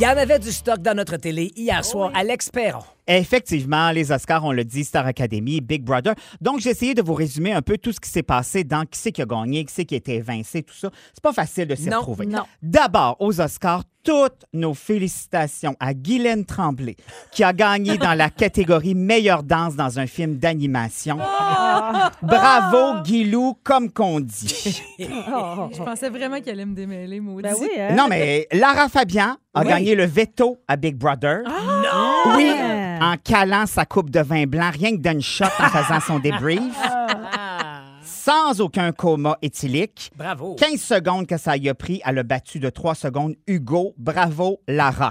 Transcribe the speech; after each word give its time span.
Il 0.00 0.04
y 0.04 0.06
en 0.06 0.16
avait 0.16 0.38
du 0.38 0.50
stock 0.50 0.80
dans 0.80 0.96
notre 0.96 1.18
télé 1.18 1.52
hier 1.54 1.84
soir. 1.84 2.10
Alex 2.14 2.48
Perron. 2.48 2.80
Effectivement, 3.06 3.90
les 3.90 4.10
Oscars, 4.10 4.42
on 4.46 4.52
le 4.52 4.64
dit, 4.64 4.82
Star 4.82 5.04
Academy, 5.04 5.60
Big 5.60 5.82
Brother. 5.82 6.14
Donc, 6.40 6.60
j'ai 6.60 6.70
essayé 6.70 6.94
de 6.94 7.02
vous 7.02 7.12
résumer 7.12 7.52
un 7.52 7.60
peu 7.60 7.76
tout 7.76 7.92
ce 7.92 8.00
qui 8.00 8.08
s'est 8.08 8.22
passé 8.22 8.64
dans 8.64 8.86
qui 8.86 8.98
c'est 8.98 9.12
qui 9.12 9.20
a 9.20 9.26
gagné, 9.26 9.62
qui 9.66 9.74
c'est 9.74 9.84
qui 9.84 9.92
a 9.92 9.98
été 9.98 10.14
évincé, 10.14 10.62
tout 10.62 10.72
ça. 10.72 10.88
C'est 11.12 11.22
pas 11.22 11.34
facile 11.34 11.66
de 11.66 11.74
s'y 11.74 11.90
Non, 11.90 11.98
retrouver. 11.98 12.24
non. 12.24 12.44
D'abord, 12.62 13.16
aux 13.20 13.42
Oscars, 13.42 13.82
toutes 14.02 14.46
nos 14.54 14.72
félicitations 14.72 15.76
à 15.80 15.92
Guylaine 15.92 16.46
Tremblay, 16.46 16.96
qui 17.30 17.44
a 17.44 17.52
gagné 17.52 17.98
dans 17.98 18.14
la 18.14 18.30
catégorie 18.30 18.94
meilleure 18.94 19.42
danse 19.42 19.76
dans 19.76 19.98
un 19.98 20.06
film 20.06 20.38
d'animation. 20.38 21.18
Bravo, 22.22 23.02
Guilou, 23.02 23.54
comme 23.64 23.90
qu'on 23.92 24.20
dit. 24.20 24.82
Je 24.98 25.82
pensais 25.82 26.08
vraiment 26.08 26.40
qu'elle 26.40 26.54
allait 26.54 26.66
me 26.66 26.74
démêler, 26.74 27.20
maudit. 27.20 27.42
Ben 27.42 27.54
oui, 27.60 27.68
hein? 27.78 27.94
Non, 27.96 28.06
mais 28.08 28.46
Lara 28.52 28.88
Fabian 28.88 29.36
a 29.54 29.62
Oui. 29.62 29.68
gagné 29.68 29.94
le 29.94 30.04
veto 30.06 30.58
à 30.68 30.76
Big 30.76 30.96
Brother. 30.96 31.42
Non! 31.46 32.36
Oui, 32.36 32.50
en 33.00 33.16
calant 33.22 33.66
sa 33.66 33.84
coupe 33.84 34.10
de 34.10 34.20
vin 34.20 34.44
blanc, 34.46 34.70
rien 34.72 34.92
que 34.96 35.00
d'une 35.02 35.22
shot 35.22 35.44
en 35.58 35.68
faisant 35.68 36.00
son 36.00 36.18
débrief. 36.18 36.60
Sans 38.02 38.60
aucun 38.60 38.92
coma 38.92 39.36
éthylique. 39.42 40.10
Bravo. 40.16 40.54
15 40.54 40.80
secondes 40.80 41.26
que 41.26 41.36
ça 41.36 41.56
y 41.56 41.68
a 41.68 41.74
pris, 41.74 42.00
elle 42.04 42.18
a 42.18 42.22
battu 42.22 42.58
de 42.58 42.68
3 42.68 42.94
secondes 42.94 43.34
Hugo. 43.46 43.94
Bravo, 43.98 44.60
Lara. 44.68 45.10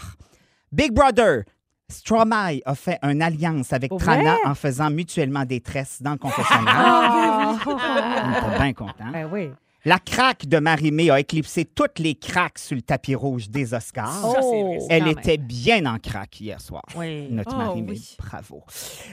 Big 0.72 0.92
Brother. 0.94 1.44
Stromae 1.90 2.62
a 2.66 2.76
fait 2.76 3.00
une 3.02 3.22
alliance 3.22 3.74
avec 3.74 3.90
Pour 3.90 4.00
Trana 4.00 4.22
vrai? 4.36 4.38
en 4.46 4.56
faisant 4.56 4.90
mutuellement 4.92 5.44
des 5.46 5.60
tresses 5.62 6.02
dans 6.02 6.12
le 6.12 6.18
confessionnal. 6.20 6.76
Ah, 6.78 7.56
On 7.66 8.48
était 8.48 8.58
bien 8.58 8.74
content. 8.74 9.12
ben 9.12 9.28
oui. 9.32 9.50
La 9.86 9.98
craque 9.98 10.46
de 10.46 10.58
Marie-Mé 10.60 11.10
a 11.10 11.20
éclipsé 11.22 11.64
toutes 11.64 12.00
les 12.00 12.14
craques 12.16 12.60
sur 12.60 12.76
le 12.76 12.82
tapis 12.82 13.16
rouge 13.16 13.50
des 13.50 13.74
Oscars. 13.74 14.12
Ça, 14.34 14.42
c'est 14.42 14.64
vrai, 14.64 14.80
ça. 14.82 14.86
Elle 14.90 15.04
quand 15.06 15.10
était 15.22 15.38
bien 15.38 15.86
en 15.86 15.98
craque 16.00 16.42
hier 16.42 16.60
soir. 16.60 16.84
Oui. 16.98 17.28
Notre 17.32 17.52
Oh, 17.54 17.58
Marie-Mé. 17.58 17.92
oui. 17.94 18.16
Bravo. 18.20 18.64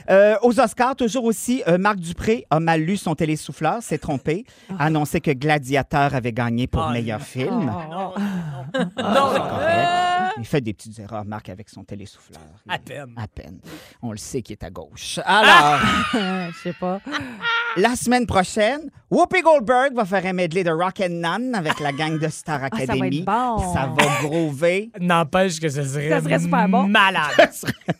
Euh, 0.09 0.35
aux 0.41 0.59
Oscars, 0.59 0.97
toujours 0.97 1.23
aussi, 1.23 1.63
euh, 1.69 1.77
Marc 1.77 1.97
Dupré 1.99 2.45
a 2.49 2.59
mal 2.59 2.81
lu 2.81 2.97
son 2.97 3.15
télésouffleur, 3.15 3.81
s'est 3.81 3.97
trompé, 3.97 4.45
a 4.77 4.85
annoncé 4.85 5.21
que 5.21 5.31
Gladiateur 5.31 6.13
avait 6.13 6.33
gagné 6.33 6.67
pour 6.67 6.83
Ah, 6.83 6.91
meilleur 6.91 7.19
non. 7.19 7.25
film. 7.25 7.65
Non, 7.65 7.89
non. 7.89 8.13
Il 10.39 10.45
fait 10.45 10.61
des 10.61 10.73
petites 10.73 10.99
erreurs, 10.99 11.25
Marc, 11.25 11.49
avec 11.49 11.67
son 11.69 11.83
télésouffleur. 11.83 12.41
À 12.67 12.77
peine. 12.77 13.13
À 13.17 13.27
peine. 13.27 13.59
On 14.03 14.11
le 14.11 14.17
sait 14.17 14.41
qu'il 14.41 14.53
est 14.53 14.63
à 14.63 14.69
gauche. 14.69 15.19
Alors, 15.25 15.79
Je 16.13 16.57
sais 16.61 16.73
pas. 16.73 16.99
la 17.75 17.95
semaine 17.95 18.27
prochaine, 18.27 18.91
Whoopi 19.09 19.41
Goldberg 19.41 19.93
va 19.95 20.05
faire 20.05 20.25
un 20.25 20.33
medley 20.33 20.56
de 20.63 20.71
Rock 20.71 21.01
and 21.01 21.09
None 21.21 21.55
avec 21.55 21.79
la 21.79 21.91
gang 21.91 22.17
de 22.19 22.27
Star 22.29 22.59
Ah, 22.63 22.69
ça 22.71 22.77
va 22.77 22.83
être 22.83 22.89
Academy. 22.91 23.21
bon. 23.23 23.73
Ça 23.73 23.93
va 23.97 24.21
groover. 24.27 24.89
N'empêche 24.99 25.59
que 25.59 25.69
ce 25.69 25.83
serait, 25.83 26.09
Ça 26.09 26.21
serait 26.21 26.39
super 26.39 26.67
bon. 26.69 26.83
malade. 26.87 27.31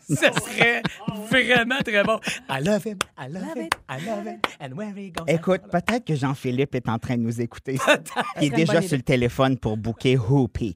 ce 0.08 0.14
serait 0.16 0.82
vraiment 1.30 1.78
très 1.84 2.02
bon. 2.04 2.18
I 2.48 2.62
love 2.64 2.84
him, 2.86 2.98
I 3.18 3.28
love 3.30 3.56
him, 3.56 3.68
I 3.90 4.04
love 4.06 4.26
him, 4.26 4.38
and 4.60 4.74
where 4.76 4.92
he 4.96 5.10
goes. 5.10 5.24
Écoute, 5.28 5.62
peut-être 5.70 6.04
que 6.04 6.14
Jean-Philippe 6.14 6.74
est 6.74 6.88
en 6.88 6.98
train 6.98 7.16
de 7.16 7.22
nous 7.22 7.40
écouter. 7.40 7.78
Il 8.40 8.46
est 8.52 8.56
déjà 8.56 8.80
sur 8.82 8.96
le 8.96 9.02
téléphone 9.02 9.58
pour 9.58 9.76
booker 9.76 10.16
Whoopi. 10.16 10.74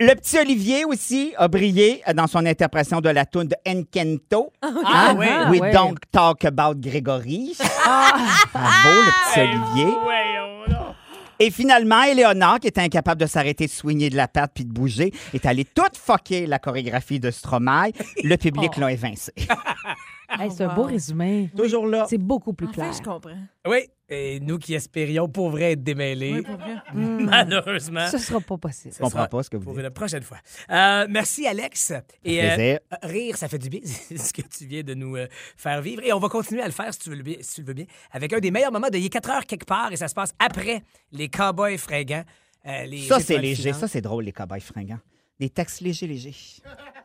Le 0.00 0.14
petit 0.14 0.38
Olivier 0.38 0.84
aussi 0.84 1.32
a 1.38 1.48
brillé 1.48 2.02
dans 2.14 2.26
son 2.26 2.44
interprétation 2.44 3.00
de 3.00 3.08
la 3.08 3.24
tune 3.24 3.48
de 3.48 3.56
Enkento. 3.66 4.52
Ah 4.62 5.14
oui. 5.16 5.26
We 5.60 5.72
don't 5.72 5.96
talk 6.10 6.44
about 6.44 6.74
Grégory. 6.80 7.54
Bravo, 7.58 8.88
le 8.88 9.12
petit 9.32 9.40
Olivier. 9.40 9.71
Donc. 9.76 10.92
Et 11.38 11.50
finalement, 11.50 12.04
Éléonore, 12.04 12.60
qui 12.60 12.68
était 12.68 12.80
incapable 12.80 13.20
de 13.20 13.26
s'arrêter 13.26 13.66
de 13.66 13.70
soigner 13.70 14.10
de 14.10 14.16
la 14.16 14.28
patte 14.28 14.52
puis 14.54 14.64
de 14.64 14.72
bouger, 14.72 15.12
est 15.34 15.44
allée 15.44 15.64
toute 15.64 15.96
fucker 15.96 16.46
la 16.46 16.60
chorégraphie 16.60 17.18
de 17.18 17.32
Stromae. 17.32 17.90
Le 18.22 18.36
public 18.36 18.76
l'a 18.76 18.92
évincé. 18.92 19.32
Hey, 20.38 20.50
c'est 20.50 20.64
un 20.64 20.74
beau 20.74 20.84
résumé. 20.84 21.50
Toujours 21.56 21.86
là. 21.86 22.06
C'est 22.08 22.18
beaucoup 22.18 22.52
plus 22.52 22.68
clair. 22.68 22.88
Enfin, 22.88 22.98
je 22.98 23.02
comprends. 23.08 23.36
Oui, 23.66 23.78
et 24.08 24.40
nous 24.40 24.58
qui 24.58 24.74
espérions 24.74 25.28
pour 25.28 25.50
vrai 25.50 25.72
être 25.72 25.82
démêlés, 25.82 26.32
Oui, 26.34 26.42
pour 26.42 26.56
vrai. 26.56 26.74
malheureusement, 26.94 28.06
Ce 28.08 28.18
sera 28.18 28.40
pas 28.40 28.56
possible. 28.58 28.94
Je 28.94 28.98
comprends 28.98 29.10
sera 29.18 29.28
pas 29.28 29.42
ce 29.42 29.50
que 29.50 29.56
vous 29.56 29.64
pour 29.64 29.74
dites. 29.74 29.84
une 29.84 29.90
prochaine 29.90 30.22
fois. 30.22 30.38
Euh, 30.70 31.06
merci, 31.08 31.46
Alex. 31.46 31.92
Et 32.24 32.42
euh, 32.44 32.76
rire, 33.02 33.36
ça 33.36 33.48
fait 33.48 33.58
du 33.58 33.68
bien, 33.68 33.80
ce 33.84 34.32
que 34.32 34.42
tu 34.42 34.66
viens 34.66 34.82
de 34.82 34.94
nous 34.94 35.16
euh, 35.16 35.26
faire 35.56 35.80
vivre. 35.82 36.02
Et 36.04 36.12
on 36.12 36.18
va 36.18 36.28
continuer 36.28 36.62
à 36.62 36.66
le 36.66 36.72
faire, 36.72 36.92
si 36.92 37.00
tu, 37.00 37.10
veux 37.10 37.16
le 37.16 37.22
bien, 37.22 37.36
si 37.40 37.56
tu 37.56 37.60
le 37.62 37.66
veux 37.68 37.74
bien, 37.74 37.86
avec 38.10 38.32
un 38.32 38.40
des 38.40 38.50
meilleurs 38.50 38.72
moments 38.72 38.88
de 38.90 38.98
Il 38.98 39.06
est 39.06 39.10
4 39.10 39.30
heures 39.30 39.46
quelque 39.46 39.66
part, 39.66 39.92
et 39.92 39.96
ça 39.96 40.08
se 40.08 40.14
passe 40.14 40.32
après 40.38 40.82
les 41.12 41.28
cowboys 41.28 41.78
fringants. 41.78 42.24
euh, 42.66 42.84
les 42.84 43.02
Ça, 43.02 43.20
c'est 43.20 43.38
léger. 43.38 43.72
Ça, 43.72 43.88
c'est 43.88 44.00
drôle, 44.00 44.24
les 44.24 44.32
cobayes 44.32 44.60
fringants. 44.60 45.00
Des 45.40 45.50
textes 45.50 45.80
légers, 45.80 46.06
légers. 46.06 46.34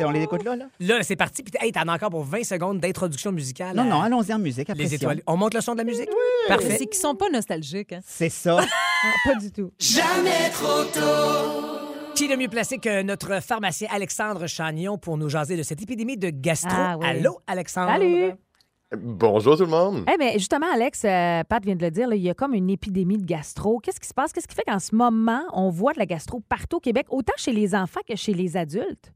On 0.00 0.10
les 0.10 0.22
écoute 0.22 0.42
là, 0.44 0.56
là? 0.56 0.66
Là, 0.80 1.02
c'est 1.02 1.14
parti. 1.16 1.42
Puis, 1.42 1.52
hey, 1.60 1.70
t'en 1.72 1.86
as 1.88 1.94
encore 1.94 2.10
pour 2.10 2.24
20 2.24 2.42
secondes 2.44 2.80
d'introduction 2.80 3.30
musicale. 3.32 3.76
Non, 3.76 3.82
à 3.82 3.86
non, 3.86 4.02
allons-y 4.02 4.32
en 4.34 4.38
musique. 4.38 4.68
Après, 4.68 4.82
Les 4.82 4.88
si 4.88 4.94
étoiles. 4.96 5.22
on- 5.26 5.34
On 5.34 5.36
monte 5.36 5.54
le 5.54 5.60
son 5.60 5.72
de 5.72 5.78
la 5.78 5.84
musique? 5.84 6.08
Parfait. 6.48 6.76
C'est 6.78 6.86
qu'ils 6.86 7.00
sont 7.00 7.14
pas 7.14 7.28
nostalgiques. 7.30 7.92
Hein. 7.92 8.00
C'est 8.04 8.28
ça. 8.28 8.58
Ah, 8.60 9.08
pas 9.24 9.34
du 9.36 9.50
tout. 9.52 9.70
Qui 12.14 12.24
est 12.24 12.28
le 12.28 12.36
mieux 12.36 12.48
placé 12.48 12.78
que 12.78 13.02
notre 13.02 13.40
pharmacien 13.42 13.88
Alexandre 13.92 14.46
Chagnon 14.46 14.98
pour 14.98 15.16
nous 15.18 15.28
jaser 15.28 15.56
de 15.56 15.62
cette 15.62 15.82
épidémie 15.82 16.16
de 16.16 16.30
gastro? 16.30 16.70
Ah 16.74 16.96
oui. 16.98 17.06
Allô, 17.06 17.40
Alexandre? 17.46 17.90
Salut! 17.92 18.32
Bonjour 18.96 19.56
tout 19.56 19.64
le 19.64 19.70
monde. 19.70 20.04
Eh 20.12 20.16
bien, 20.16 20.32
justement, 20.34 20.66
Alex, 20.72 21.02
euh, 21.04 21.42
Pat 21.48 21.64
vient 21.64 21.74
de 21.74 21.84
le 21.84 21.90
dire, 21.90 22.06
là, 22.08 22.14
il 22.14 22.22
y 22.22 22.30
a 22.30 22.34
comme 22.34 22.54
une 22.54 22.70
épidémie 22.70 23.18
de 23.18 23.24
gastro. 23.26 23.80
Qu'est-ce 23.80 23.98
qui 23.98 24.06
se 24.06 24.14
passe? 24.14 24.32
Qu'est-ce 24.32 24.46
qui 24.46 24.54
fait 24.54 24.62
qu'en 24.64 24.78
ce 24.78 24.94
moment, 24.94 25.42
on 25.52 25.70
voit 25.70 25.92
de 25.92 25.98
la 25.98 26.06
gastro 26.06 26.40
partout 26.48 26.76
au 26.76 26.80
Québec, 26.80 27.06
autant 27.10 27.32
chez 27.36 27.52
les 27.52 27.74
enfants 27.74 28.00
que 28.08 28.14
chez 28.14 28.32
les 28.34 28.56
adultes? 28.56 29.12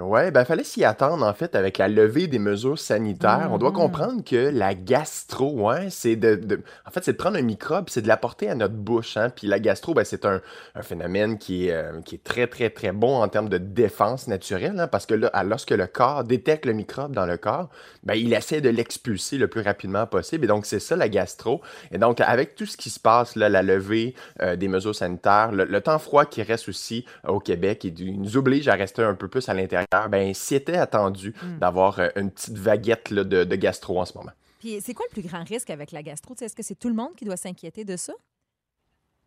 Ouais, 0.00 0.30
ben 0.30 0.44
fallait 0.44 0.62
s'y 0.62 0.84
attendre 0.84 1.26
en 1.26 1.34
fait 1.34 1.56
avec 1.56 1.76
la 1.78 1.88
levée 1.88 2.28
des 2.28 2.38
mesures 2.38 2.78
sanitaires. 2.78 3.48
On 3.50 3.58
doit 3.58 3.72
comprendre 3.72 4.22
que 4.22 4.36
la 4.36 4.72
gastro, 4.74 5.50
ouais, 5.62 5.90
c'est 5.90 6.14
de, 6.14 6.36
de- 6.36 6.60
en 6.86 6.90
fait, 6.92 7.02
c'est 7.02 7.14
de 7.14 7.16
prendre 7.16 7.36
un 7.36 7.42
microbe, 7.42 7.86
c'est 7.88 8.02
de 8.02 8.06
l'apporter 8.06 8.48
à 8.48 8.54
notre 8.54 8.74
bouche. 8.74 9.16
Hein. 9.16 9.30
Puis 9.34 9.48
la 9.48 9.58
gastro, 9.58 9.94
ben, 9.94 10.04
c'est 10.04 10.24
un, 10.24 10.40
un 10.76 10.82
phénomène 10.82 11.36
qui 11.36 11.66
est, 11.66 11.72
euh, 11.72 12.00
qui 12.02 12.14
est 12.14 12.22
très 12.22 12.46
très 12.46 12.70
très 12.70 12.92
bon 12.92 13.16
en 13.20 13.26
termes 13.26 13.48
de 13.48 13.58
défense 13.58 14.28
naturelle, 14.28 14.78
hein, 14.78 14.86
parce 14.86 15.04
que 15.04 15.14
là, 15.14 15.32
lorsque 15.42 15.72
le 15.72 15.88
corps 15.88 16.22
détecte 16.22 16.64
le 16.66 16.74
microbe 16.74 17.12
dans 17.12 17.26
le 17.26 17.36
corps, 17.36 17.68
ben 18.04 18.14
il 18.14 18.32
essaie 18.34 18.60
de 18.60 18.68
l'expulser 18.68 19.36
le 19.36 19.48
plus 19.48 19.62
rapidement 19.62 20.06
possible. 20.06 20.44
Et 20.44 20.48
donc 20.48 20.64
c'est 20.66 20.78
ça 20.80 20.94
la 20.94 21.08
gastro. 21.08 21.60
Et 21.90 21.98
donc 21.98 22.20
avec 22.20 22.54
tout 22.54 22.66
ce 22.66 22.76
qui 22.76 22.90
se 22.90 23.00
passe 23.00 23.34
là, 23.34 23.48
la 23.48 23.62
levée 23.62 24.14
euh, 24.42 24.54
des 24.54 24.68
mesures 24.68 24.94
sanitaires, 24.94 25.50
le, 25.50 25.64
le 25.64 25.80
temps 25.80 25.98
froid 25.98 26.24
qui 26.24 26.42
reste 26.44 26.68
aussi 26.68 27.04
euh, 27.26 27.32
au 27.32 27.40
Québec, 27.40 27.84
et 27.84 27.90
du- 27.90 28.12
nous 28.12 28.36
oblige 28.36 28.68
à 28.68 28.74
rester 28.74 29.02
un 29.02 29.14
peu 29.14 29.26
plus 29.26 29.48
à 29.48 29.54
l'intérieur. 29.54 29.87
Ben 29.90 30.34
c'était 30.34 30.76
attendu 30.76 31.34
d'avoir 31.60 31.98
euh, 31.98 32.08
une 32.16 32.30
petite 32.30 32.58
vaguette 32.58 33.10
là, 33.10 33.24
de, 33.24 33.44
de 33.44 33.56
gastro 33.56 34.00
en 34.00 34.04
ce 34.04 34.16
moment. 34.16 34.32
Puis 34.58 34.80
c'est 34.80 34.94
quoi 34.94 35.06
le 35.08 35.12
plus 35.20 35.28
grand 35.28 35.44
risque 35.44 35.70
avec 35.70 35.92
la 35.92 36.02
gastro? 36.02 36.34
Est-ce 36.40 36.54
que 36.54 36.62
c'est 36.62 36.74
tout 36.74 36.88
le 36.88 36.94
monde 36.94 37.14
qui 37.16 37.24
doit 37.24 37.36
s'inquiéter 37.36 37.84
de 37.84 37.96
ça? 37.96 38.12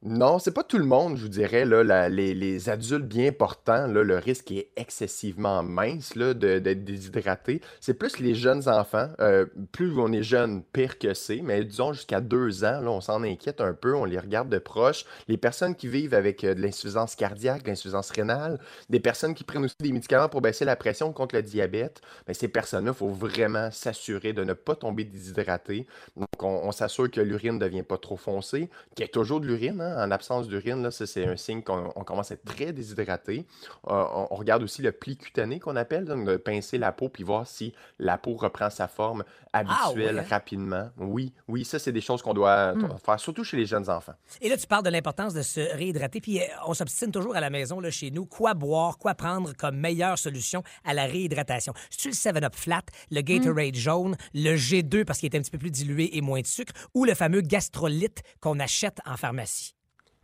Non, 0.04 0.40
c'est 0.40 0.52
pas 0.52 0.64
tout 0.64 0.80
le 0.80 0.86
monde, 0.86 1.16
je 1.16 1.22
vous 1.22 1.30
dirais. 1.30 1.64
Les, 1.64 2.70
adultes 2.70 3.06
bien 3.06 3.32
portants, 3.32 3.86
le 3.86 4.18
risque 4.18 4.52
est 4.52 4.72
excessivement 4.76 5.62
mince 5.62 6.16
là, 6.16 6.34
de- 6.34 6.58
d'être 6.58 6.84
déshydraté. 6.84 7.62
C'est 7.80 7.94
plus 7.94 8.18
les 8.18 8.34
jeunes 8.34 8.68
enfants. 8.68 9.10
Euh, 9.20 9.46
plus 9.72 9.94
on 10.00 10.12
est 10.12 10.24
jeune, 10.24 10.64
pire 10.74 10.98
que 10.98 11.14
c'est. 11.14 11.42
Mais 11.44 11.64
disons, 11.64 11.94
jusqu'à 11.94 12.20
deux 12.20 12.64
ans, 12.66 12.82
on 12.88 13.00
s'en 13.00 13.22
inquiète 13.24 13.62
un 13.62 13.74
peu, 13.74 13.94
on 13.96 14.06
les 14.06 14.18
regarde 14.18 14.50
de 14.50 14.58
proche. 14.58 15.06
Les 15.28 15.38
personnes 15.38 15.76
qui 15.76 15.88
vivent 15.88 16.16
avec 16.16 16.44
euh, 16.44 16.56
de 16.56 16.62
l'insuffisance 16.64 17.16
cardiaque, 17.16 17.62
de 17.62 17.70
l'insuffisance 17.70 18.10
rénale, 18.10 18.60
des 18.90 19.00
personnes 19.00 19.36
qui 19.36 19.44
prennent 19.44 19.66
aussi 19.66 19.76
des 19.82 19.92
médicaments 19.92 20.30
pour 20.30 20.42
baisser 20.42 20.66
la 20.66 20.76
pression 20.76 21.14
contre 21.14 21.36
le 21.36 21.44
diabète, 21.44 22.02
ben, 22.26 22.34
ces 22.34 22.48
personnes-là, 22.48 22.92
il 22.96 22.98
faut 22.98 23.10
vraiment 23.10 23.70
s'assurer 23.70 24.34
de 24.34 24.44
ne 24.44 24.54
pas 24.54 24.76
tomber 24.76 25.04
déshydraté. 25.04 25.86
Donc, 26.18 26.28
on, 26.42 26.48
on 26.64 26.72
s'assure 26.72 27.10
que 27.12 27.22
l'urine 27.22 27.54
ne 27.56 27.60
devient 27.60 27.84
pas 27.84 28.00
trop 28.00 28.18
foncée, 28.18 28.70
qu'il 28.96 29.04
y 29.04 29.08
ait 29.08 29.12
toujours 29.12 29.40
de 29.42 29.46
l'urine. 29.46 29.80
hein. 29.80 29.91
En 29.98 30.12
absence 30.12 30.48
d'urine, 30.48 30.90
c'est 30.92 31.26
un 31.26 31.36
signe 31.38 31.62
qu'on 31.64 31.92
on 31.96 32.04
commence 32.04 32.32
à 32.32 32.36
être 32.36 32.46
très 32.46 32.74
déshydraté. 32.74 33.46
Euh, 33.88 34.04
on, 34.14 34.28
on 34.32 34.36
regarde 34.36 34.64
aussi 34.64 34.82
le 34.82 34.92
pli 34.92 35.18
cutané 35.18 35.60
qu'on 35.60 35.76
appelle, 35.76 36.06
donc 36.06 36.26
de 36.26 36.38
pincer 36.38 36.78
la 36.78 36.92
peau 36.92 37.10
puis 37.10 37.24
voir 37.24 37.48
si 37.48 37.74
la 38.00 38.18
peau 38.18 38.36
reprend 38.36 38.70
sa 38.70 38.88
forme 38.88 39.24
habituelle 39.54 40.16
ouais, 40.16 40.22
hein? 40.22 40.26
rapidement. 40.30 40.90
Oui, 40.98 41.34
oui, 41.48 41.66
ça, 41.66 41.78
c'est 41.80 41.92
des 41.92 42.02
choses 42.02 42.22
qu'on 42.22 42.34
doit 42.34 42.74
Hmm. 42.74 42.86
euh, 42.86 42.98
faire, 43.04 43.20
surtout 43.20 43.44
chez 43.44 43.58
les 43.58 43.66
jeunes 43.66 43.90
enfants. 43.90 44.14
Et 44.42 44.50
là, 44.50 44.58
tu 44.58 44.68
parles 44.68 44.84
de 44.84 44.90
l'importance 44.90 45.34
de 45.34 45.42
se 45.42 45.60
réhydrater. 45.76 46.22
Puis 46.22 46.40
euh, 46.40 46.46
on 46.68 46.74
s'obstine 46.74 47.12
toujours 47.12 47.36
à 47.36 47.40
la 47.42 47.50
maison, 47.50 47.80
là, 47.80 47.90
chez 47.92 48.12
nous, 48.12 48.26
quoi 48.26 48.54
boire, 48.54 48.98
quoi 48.98 49.14
prendre 49.16 49.54
comme 49.56 49.78
meilleure 49.78 50.18
solution 50.18 50.64
à 50.86 50.94
la 50.94 51.06
réhydratation. 51.06 51.74
C'est-tu 51.90 52.10
le 52.10 52.14
7-Up 52.14 52.56
Flat, 52.56 52.84
le 53.10 53.22
Gatorade 53.22 53.76
jaune, 53.76 54.16
le 54.34 54.56
G2 54.56 55.06
parce 55.06 55.20
qu'il 55.20 55.34
est 55.34 55.38
un 55.38 55.42
petit 55.42 55.52
peu 55.52 55.58
plus 55.58 55.72
dilué 55.72 56.16
et 56.18 56.22
moins 56.22 56.42
de 56.42 56.48
sucre, 56.48 56.74
ou 56.94 57.06
le 57.06 57.14
fameux 57.14 57.42
gastrolyte 57.42 58.22
qu'on 58.40 58.60
achète 58.60 59.00
en 59.06 59.18
pharmacie? 59.18 59.76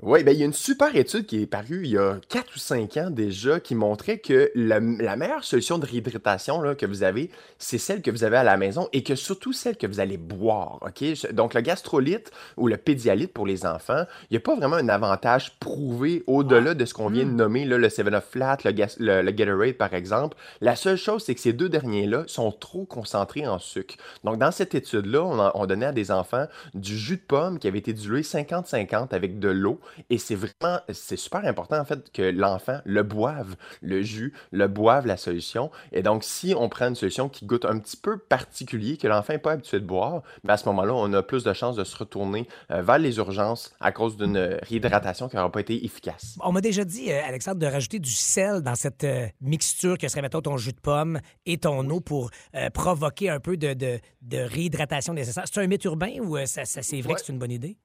Oui, 0.03 0.23
ben, 0.23 0.31
il 0.31 0.37
y 0.39 0.43
a 0.43 0.45
une 0.45 0.53
super 0.53 0.95
étude 0.95 1.25
qui 1.25 1.41
est 1.41 1.47
parue 1.47 1.81
il 1.85 1.89
y 1.89 1.97
a 1.97 2.19
4 2.29 2.55
ou 2.55 2.59
5 2.59 2.97
ans 2.97 3.09
déjà 3.09 3.59
qui 3.59 3.73
montrait 3.73 4.19
que 4.19 4.51
la, 4.53 4.79
la 4.79 5.15
meilleure 5.15 5.43
solution 5.43 5.79
de 5.79 5.87
réhydratation 5.87 6.61
là, 6.61 6.75
que 6.75 6.85
vous 6.85 7.01
avez, 7.01 7.31
c'est 7.57 7.79
celle 7.79 8.03
que 8.03 8.11
vous 8.11 8.23
avez 8.23 8.37
à 8.37 8.43
la 8.43 8.57
maison 8.57 8.89
et 8.93 9.01
que 9.01 9.15
surtout 9.15 9.53
celle 9.53 9.75
que 9.75 9.87
vous 9.87 9.99
allez 9.99 10.17
boire. 10.17 10.77
ok? 10.83 11.31
Donc, 11.33 11.55
le 11.55 11.61
gastrolyte 11.61 12.29
ou 12.57 12.67
le 12.67 12.77
pédialyte 12.77 13.33
pour 13.33 13.47
les 13.47 13.65
enfants, 13.65 14.03
il 14.29 14.33
n'y 14.33 14.37
a 14.37 14.39
pas 14.39 14.55
vraiment 14.55 14.75
un 14.75 14.87
avantage 14.87 15.57
prouvé 15.59 16.23
au-delà 16.27 16.75
de 16.75 16.85
ce 16.85 16.93
qu'on 16.93 17.09
vient 17.09 17.25
de 17.25 17.31
nommer, 17.31 17.65
là, 17.65 17.79
le 17.79 17.89
7-Up 17.89 18.23
Flat, 18.29 18.57
le, 18.65 18.73
gas- 18.73 18.97
le, 18.99 19.23
le 19.23 19.31
Gatorade 19.31 19.73
par 19.77 19.95
exemple. 19.95 20.37
La 20.61 20.75
seule 20.75 20.97
chose, 20.97 21.23
c'est 21.25 21.33
que 21.33 21.41
ces 21.41 21.53
deux 21.53 21.69
derniers-là 21.69 22.23
sont 22.27 22.51
trop 22.51 22.85
concentrés 22.85 23.47
en 23.47 23.57
sucre. 23.57 23.95
Donc, 24.23 24.37
dans 24.37 24.51
cette 24.51 24.75
étude-là, 24.75 25.23
on, 25.23 25.51
on 25.59 25.65
donnait 25.65 25.87
à 25.87 25.91
des 25.91 26.11
enfants 26.11 26.45
du 26.75 26.95
jus 26.95 27.15
de 27.17 27.21
pomme 27.27 27.57
qui 27.57 27.67
avait 27.67 27.79
été 27.79 27.93
dilué 27.93 28.21
50-50 28.21 29.15
avec 29.15 29.39
de 29.39 29.49
l'eau. 29.49 29.79
Et 30.09 30.17
c'est 30.17 30.35
vraiment, 30.35 30.79
c'est 30.91 31.17
super 31.17 31.45
important 31.45 31.77
en 31.79 31.85
fait 31.85 32.11
que 32.11 32.21
l'enfant 32.21 32.79
le 32.85 33.03
boive, 33.03 33.55
le 33.81 34.01
jus, 34.01 34.33
le 34.51 34.67
boive 34.67 35.05
la 35.07 35.17
solution. 35.17 35.71
Et 35.91 36.01
donc, 36.03 36.23
si 36.23 36.53
on 36.57 36.69
prend 36.69 36.87
une 36.87 36.95
solution 36.95 37.29
qui 37.29 37.45
goûte 37.45 37.65
un 37.65 37.79
petit 37.79 37.97
peu 37.97 38.17
particulier, 38.17 38.97
que 38.97 39.07
l'enfant 39.07 39.33
n'est 39.33 39.39
pas 39.39 39.51
habitué 39.53 39.79
de 39.79 39.85
boire, 39.85 40.21
ben 40.43 40.53
à 40.53 40.57
ce 40.57 40.65
moment-là, 40.69 40.93
on 40.93 41.11
a 41.13 41.23
plus 41.23 41.43
de 41.43 41.53
chances 41.53 41.75
de 41.75 41.83
se 41.83 41.95
retourner 41.97 42.47
euh, 42.71 42.81
vers 42.81 42.97
les 42.99 43.17
urgences 43.17 43.73
à 43.79 43.91
cause 43.91 44.17
d'une 44.17 44.37
réhydratation 44.63 45.27
qui 45.29 45.35
n'aura 45.35 45.51
pas 45.51 45.61
été 45.61 45.83
efficace. 45.85 46.35
On 46.43 46.51
m'a 46.51 46.61
déjà 46.61 46.83
dit, 46.83 47.11
euh, 47.11 47.19
Alexandre, 47.25 47.57
de 47.59 47.65
rajouter 47.67 47.99
du 47.99 48.11
sel 48.11 48.61
dans 48.61 48.75
cette 48.75 49.03
euh, 49.03 49.27
mixture 49.41 49.97
que 49.97 50.07
serait, 50.07 50.21
mettons, 50.21 50.41
ton 50.41 50.57
jus 50.57 50.73
de 50.73 50.79
pomme 50.79 51.19
et 51.45 51.57
ton 51.57 51.87
eau 51.89 51.99
pour 51.99 52.29
provoquer 52.73 53.29
un 53.29 53.39
peu 53.39 53.57
de, 53.57 53.73
de- 53.73 53.99
de 54.21 54.37
réhydratation 54.37 55.13
nécessaire. 55.13 55.43
C'est 55.51 55.61
un 55.61 55.67
mythe 55.67 55.83
urbain 55.85 56.13
ou 56.21 56.37
ça, 56.45 56.65
ça- 56.65 56.81
c'est 56.81 57.01
vrai 57.01 57.13
Ouais. 57.13 57.19
que 57.19 57.25
c'est 57.25 57.31
une 57.33 57.39
bonne 57.39 57.51
idée? 57.51 57.77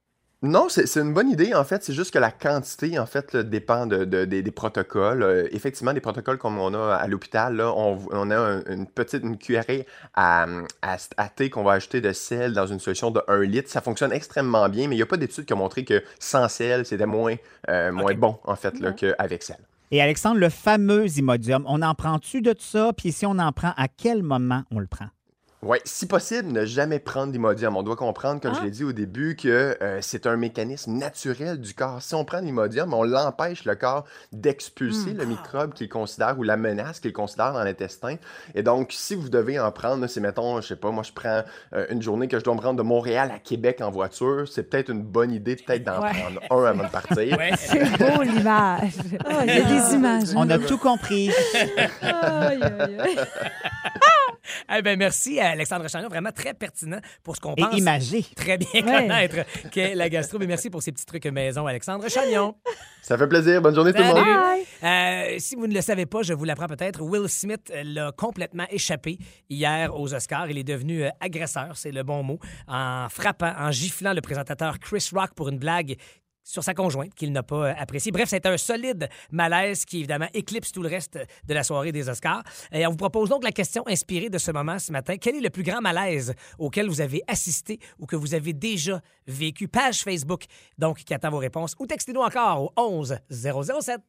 Non, 0.42 0.66
c'est 0.68 0.96
une 0.96 1.14
bonne 1.14 1.30
idée. 1.30 1.54
En 1.54 1.62
fait, 1.62 1.84
c'est 1.84 1.92
juste 1.92 2.12
que 2.12 2.18
la 2.18 2.32
quantité, 2.32 2.98
en 2.98 3.06
fait, 3.06 3.32
là, 3.32 3.44
dépend 3.44 3.86
de, 3.86 4.04
de- 4.04 4.24
des, 4.24 4.42
des 4.42 4.50
protocoles. 4.50 5.22
Euh, 5.22 5.46
effectivement, 5.52 5.92
des 5.92 6.00
protocoles 6.00 6.36
comme 6.38 6.58
on 6.58 6.74
a 6.74 6.94
à 6.96 7.06
l'hôpital, 7.06 7.60
on, 7.60 7.98
on 8.10 8.30
a 8.30 8.36
un- 8.36 8.64
une 8.64 8.86
petite 8.88 9.22
une 9.22 9.38
cuillerée 9.38 9.86
à, 10.14 10.46
à, 10.82 10.96
à 11.16 11.28
thé 11.28 11.48
qu'on 11.48 11.62
va 11.62 11.72
ajouter 11.74 12.00
de 12.00 12.12
sel 12.12 12.54
dans 12.54 12.66
une 12.66 12.80
solution 12.80 13.12
de 13.12 13.22
1 13.28 13.42
litre. 13.42 13.70
Ça 13.70 13.80
fonctionne 13.80 14.12
extrêmement 14.12 14.68
bien, 14.68 14.88
mais 14.88 14.96
il 14.96 14.98
n'y 14.98 15.02
a 15.02 15.06
pas 15.06 15.16
d'études 15.16 15.44
qui 15.44 15.52
ont 15.54 15.58
montré 15.58 15.84
que 15.84 16.02
sans 16.18 16.48
sel, 16.48 16.84
c'était 16.86 17.06
moins, 17.06 17.36
euh, 17.68 17.92
moins 17.92 18.14
bon, 18.14 18.38
en 18.42 18.56
fait, 18.56 18.80
là, 18.80 18.90
qu'avec 18.92 19.44
sel. 19.44 19.58
Et 19.92 20.02
Alexandre, 20.02 20.38
le 20.40 20.48
fameux 20.48 21.06
Imodium, 21.18 21.64
on 21.68 21.82
en 21.82 21.94
prend-tu 21.94 22.42
de 22.42 22.54
ça? 22.58 22.92
Puis 22.96 23.12
si 23.12 23.26
on 23.26 23.38
en 23.38 23.52
prend, 23.52 23.74
à 23.76 23.86
quel 23.88 24.22
moment 24.24 24.64
on 24.72 24.80
le 24.80 24.86
prend? 24.88 25.06
Oui, 25.64 25.78
si 25.84 26.06
possible, 26.06 26.50
ne 26.50 26.64
jamais 26.64 26.98
prendre 26.98 27.30
d'Imodium. 27.32 27.76
On 27.76 27.84
doit 27.84 27.94
comprendre, 27.94 28.40
comme 28.40 28.52
je 28.52 28.62
l'ai 28.62 28.70
dit 28.72 28.82
au 28.82 28.90
début, 28.92 29.36
que 29.36 29.76
euh, 29.80 29.98
c'est 30.00 30.26
un 30.26 30.36
mécanisme 30.36 30.90
naturel 30.92 31.60
du 31.60 31.72
corps. 31.72 32.02
Si 32.02 32.16
on 32.16 32.24
prend 32.24 32.40
l'Imodium, 32.40 32.92
on 32.92 33.04
l'empêche 33.04 33.64
le 33.64 33.76
corps 33.76 34.04
d'expulser 34.32 35.12
le 35.12 35.24
microbe 35.24 35.72
qu'il 35.72 35.88
considère 35.88 36.36
ou 36.36 36.42
la 36.42 36.56
menace 36.56 36.98
qu'il 36.98 37.12
considère 37.12 37.52
dans 37.52 37.62
l'intestin. 37.62 38.16
Et 38.56 38.64
donc, 38.64 38.88
si 38.90 39.14
vous 39.14 39.28
devez 39.28 39.60
en 39.60 39.70
prendre, 39.70 40.04
c'est 40.08 40.18
mettons, 40.18 40.60
je 40.60 40.66
sais 40.66 40.74
pas, 40.76 40.90
moi 40.90 41.04
je 41.04 41.12
prends 41.12 41.42
euh, 41.74 41.86
une 41.90 42.02
journée 42.02 42.26
que 42.26 42.40
je 42.40 42.44
dois 42.44 42.56
me 42.56 42.60
rendre 42.60 42.78
de 42.78 42.82
Montréal 42.82 43.30
à 43.32 43.38
Québec 43.38 43.80
en 43.82 43.90
voiture, 43.92 44.48
c'est 44.50 44.64
peut-être 44.64 44.88
une 44.90 45.02
bonne 45.02 45.30
idée 45.30 45.54
peut-être 45.54 45.84
d'en 45.84 46.02
Ouais. 46.02 46.10
prendre 46.10 46.40
un 46.50 46.70
avant 46.70 46.84
de 46.84 46.90
partir. 46.90 47.12
Ouais. 47.38 47.52
C'est 47.56 47.98
beau 47.98 48.22
l'image. 48.22 48.94
Ah, 49.24 49.44
il 49.46 49.54
y 49.54 49.60
a 49.60 49.62
des 49.62 49.94
images. 49.94 50.28
On 50.34 50.50
a 50.50 50.58
tout 50.58 50.78
compris. 50.78 51.30
Aïe, 52.02 52.60
aïe, 52.62 52.98
aïe. 53.00 53.18
Eh 54.76 54.82
ben 54.82 54.98
merci, 54.98 55.40
Alexandre 55.40 55.88
Chagnon. 55.88 56.08
Vraiment 56.08 56.32
très 56.32 56.54
pertinent 56.54 56.98
pour 57.22 57.36
ce 57.36 57.40
qu'on 57.40 57.54
pense. 57.54 57.74
Et 57.74 57.78
imagé. 57.78 58.22
Très 58.36 58.58
bien 58.58 58.68
Ouais. 58.74 58.82
connaître 58.82 59.36
qu'est 59.70 59.94
la 59.94 60.08
gastro. 60.08 60.38
Mais 60.38 60.46
merci 60.46 60.70
pour 60.70 60.82
ces 60.82 60.92
petits 60.92 61.06
trucs 61.06 61.26
maison, 61.26 61.66
Alexandre 61.66 62.08
Chagnon. 62.08 62.54
Ça 63.02 63.18
fait 63.18 63.26
plaisir. 63.28 63.60
Bonne 63.62 63.74
journée 63.74 63.92
tout 63.92 63.98
le 64.02 64.04
monde. 64.04 64.62
Euh, 64.82 65.36
si 65.38 65.54
vous 65.54 65.66
ne 65.66 65.74
le 65.74 65.80
savez 65.80 66.06
pas, 66.06 66.22
je 66.22 66.32
vous 66.34 66.44
l'apprends 66.44 66.66
peut-être. 66.66 67.00
Will 67.02 67.28
Smith 67.28 67.72
l'a 67.84 68.12
complètement 68.12 68.66
échappé 68.70 69.18
hier 69.48 69.94
aux 69.98 70.12
Oscars. 70.14 70.50
Il 70.50 70.58
est 70.58 70.64
devenu 70.64 71.04
euh, 71.04 71.08
agresseur, 71.20 71.76
c'est 71.76 71.92
le 71.92 72.02
bon 72.02 72.22
mot, 72.22 72.38
en 72.68 73.06
frappant, 73.08 73.52
en 73.58 73.70
giflant 73.70 74.12
le 74.12 74.20
présentateur 74.20 74.78
Chris 74.78 75.08
Rock 75.12 75.30
pour 75.34 75.48
une 75.48 75.58
blague 75.58 75.96
sur 76.44 76.64
sa 76.64 76.74
conjointe 76.74 77.14
qu'il 77.14 77.32
n'a 77.32 77.42
pas 77.42 77.70
euh, 77.70 77.74
appréciée. 77.78 78.12
Bref, 78.12 78.28
c'est 78.28 78.46
un 78.46 78.56
solide 78.56 79.08
malaise 79.30 79.84
qui, 79.84 79.98
évidemment, 79.98 80.28
éclipse 80.34 80.72
tout 80.72 80.82
le 80.82 80.88
reste 80.88 81.18
de 81.46 81.54
la 81.54 81.62
soirée 81.62 81.92
des 81.92 82.08
Oscars. 82.08 82.42
Et 82.72 82.86
on 82.86 82.90
vous 82.90 82.96
propose 82.96 83.28
donc 83.28 83.44
la 83.44 83.52
question 83.52 83.84
inspirée 83.86 84.30
de 84.30 84.38
ce 84.38 84.50
moment 84.50 84.78
ce 84.78 84.92
matin. 84.92 85.16
Quel 85.20 85.36
est 85.36 85.40
le 85.40 85.50
plus 85.50 85.62
grand 85.62 85.80
malaise 85.80 86.34
auquel 86.58 86.88
vous 86.88 87.00
avez 87.00 87.22
assisté 87.26 87.78
ou 87.98 88.06
que 88.06 88.16
vous 88.16 88.34
avez 88.34 88.52
déjà 88.52 89.00
vécu? 89.26 89.68
Page 89.68 90.02
Facebook, 90.02 90.44
donc, 90.78 90.98
qui 90.98 91.14
attend 91.14 91.30
vos 91.30 91.38
réponses. 91.38 91.74
Ou 91.78 91.86
textez-nous 91.86 92.20
encore 92.20 92.62
au 92.62 92.72
11 92.76 93.16
007. 93.30 94.00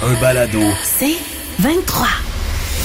Un 0.00 0.20
balado. 0.20 0.60
C'est 0.84 1.18
23. 1.58 2.37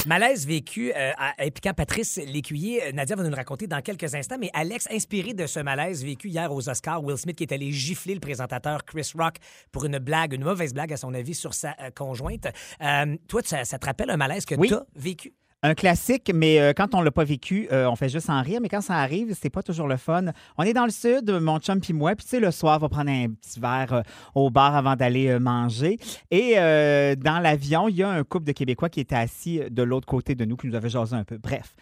Malaise 0.06 0.46
vécu 0.46 0.92
euh, 0.94 1.12
à- 1.16 1.32
impliquant 1.42 1.72
Patrice 1.72 2.16
Lécuyer. 2.16 2.84
Euh, 2.88 2.92
Nadia 2.92 3.16
va 3.16 3.22
nous 3.22 3.30
le 3.30 3.34
raconter 3.36 3.66
dans 3.66 3.80
quelques 3.80 4.14
instants, 4.14 4.36
mais 4.38 4.50
Alex, 4.52 4.86
inspiré 4.90 5.32
de 5.32 5.46
ce 5.46 5.60
malaise 5.60 6.04
vécu 6.04 6.28
hier 6.28 6.52
aux 6.52 6.68
Oscars, 6.68 7.02
Will 7.02 7.16
Smith 7.16 7.36
qui 7.36 7.44
est 7.44 7.52
allé 7.52 7.72
gifler 7.72 8.12
le 8.14 8.20
présentateur 8.20 8.84
Chris 8.84 9.10
Rock 9.18 9.36
pour 9.72 9.86
une 9.86 9.98
blague, 9.98 10.34
une 10.34 10.44
mauvaise 10.44 10.74
blague 10.74 10.92
à 10.92 10.98
son 10.98 11.14
avis 11.14 11.34
sur 11.34 11.54
sa 11.54 11.70
euh, 11.80 11.90
conjointe. 11.94 12.46
Euh, 12.82 13.16
toi, 13.28 13.40
ça, 13.44 13.64
ça 13.64 13.78
te 13.78 13.86
rappelle 13.86 14.10
un 14.10 14.18
malaise 14.18 14.44
que 14.44 14.54
Oui. 14.56 14.68
tu 14.68 14.74
as 14.74 14.84
vécu? 14.94 15.32
Un 15.66 15.74
classique, 15.74 16.30
mais 16.34 16.60
euh, 16.60 16.74
quand 16.76 16.94
on 16.94 17.00
l'a 17.00 17.10
pas 17.10 17.24
vécu, 17.24 17.68
euh, 17.72 17.86
on 17.86 17.96
fait 17.96 18.10
juste 18.10 18.28
en 18.28 18.42
rire. 18.42 18.60
Mais 18.60 18.68
quand 18.68 18.82
ça 18.82 18.96
arrive, 18.96 19.34
c'est 19.34 19.48
pas 19.48 19.62
toujours 19.62 19.88
le 19.88 19.96
fun. 19.96 20.26
On 20.58 20.62
est 20.62 20.74
dans 20.74 20.84
le 20.84 20.90
sud, 20.90 21.30
mon 21.30 21.58
chum 21.58 21.80
puis 21.80 21.94
moi. 21.94 22.14
Puis 22.14 22.24
tu 22.24 22.32
sais, 22.32 22.40
le 22.40 22.50
soir, 22.50 22.76
on 22.76 22.80
va 22.80 22.88
prendre 22.90 23.10
un 23.10 23.30
petit 23.30 23.58
verre 23.58 23.94
euh, 23.94 24.02
au 24.34 24.50
bar 24.50 24.76
avant 24.76 24.94
d'aller 24.94 25.38
manger. 25.38 25.98
Et 26.30 26.56
dans 26.56 27.40
l'avion, 27.42 27.88
il 27.88 27.96
y 27.96 28.02
a 28.02 28.10
un 28.10 28.24
couple 28.24 28.44
de 28.44 28.52
Québécois 28.52 28.90
qui 28.90 29.00
était 29.00 29.16
assis 29.16 29.62
de 29.70 29.82
l'autre 29.82 30.06
côté 30.06 30.34
de 30.34 30.44
nous, 30.44 30.56
qui 30.56 30.66
nous 30.66 30.74
avait 30.74 30.90
jasé 30.90 31.16
un 31.16 31.24
peu. 31.24 31.38
Bref. 31.38 31.74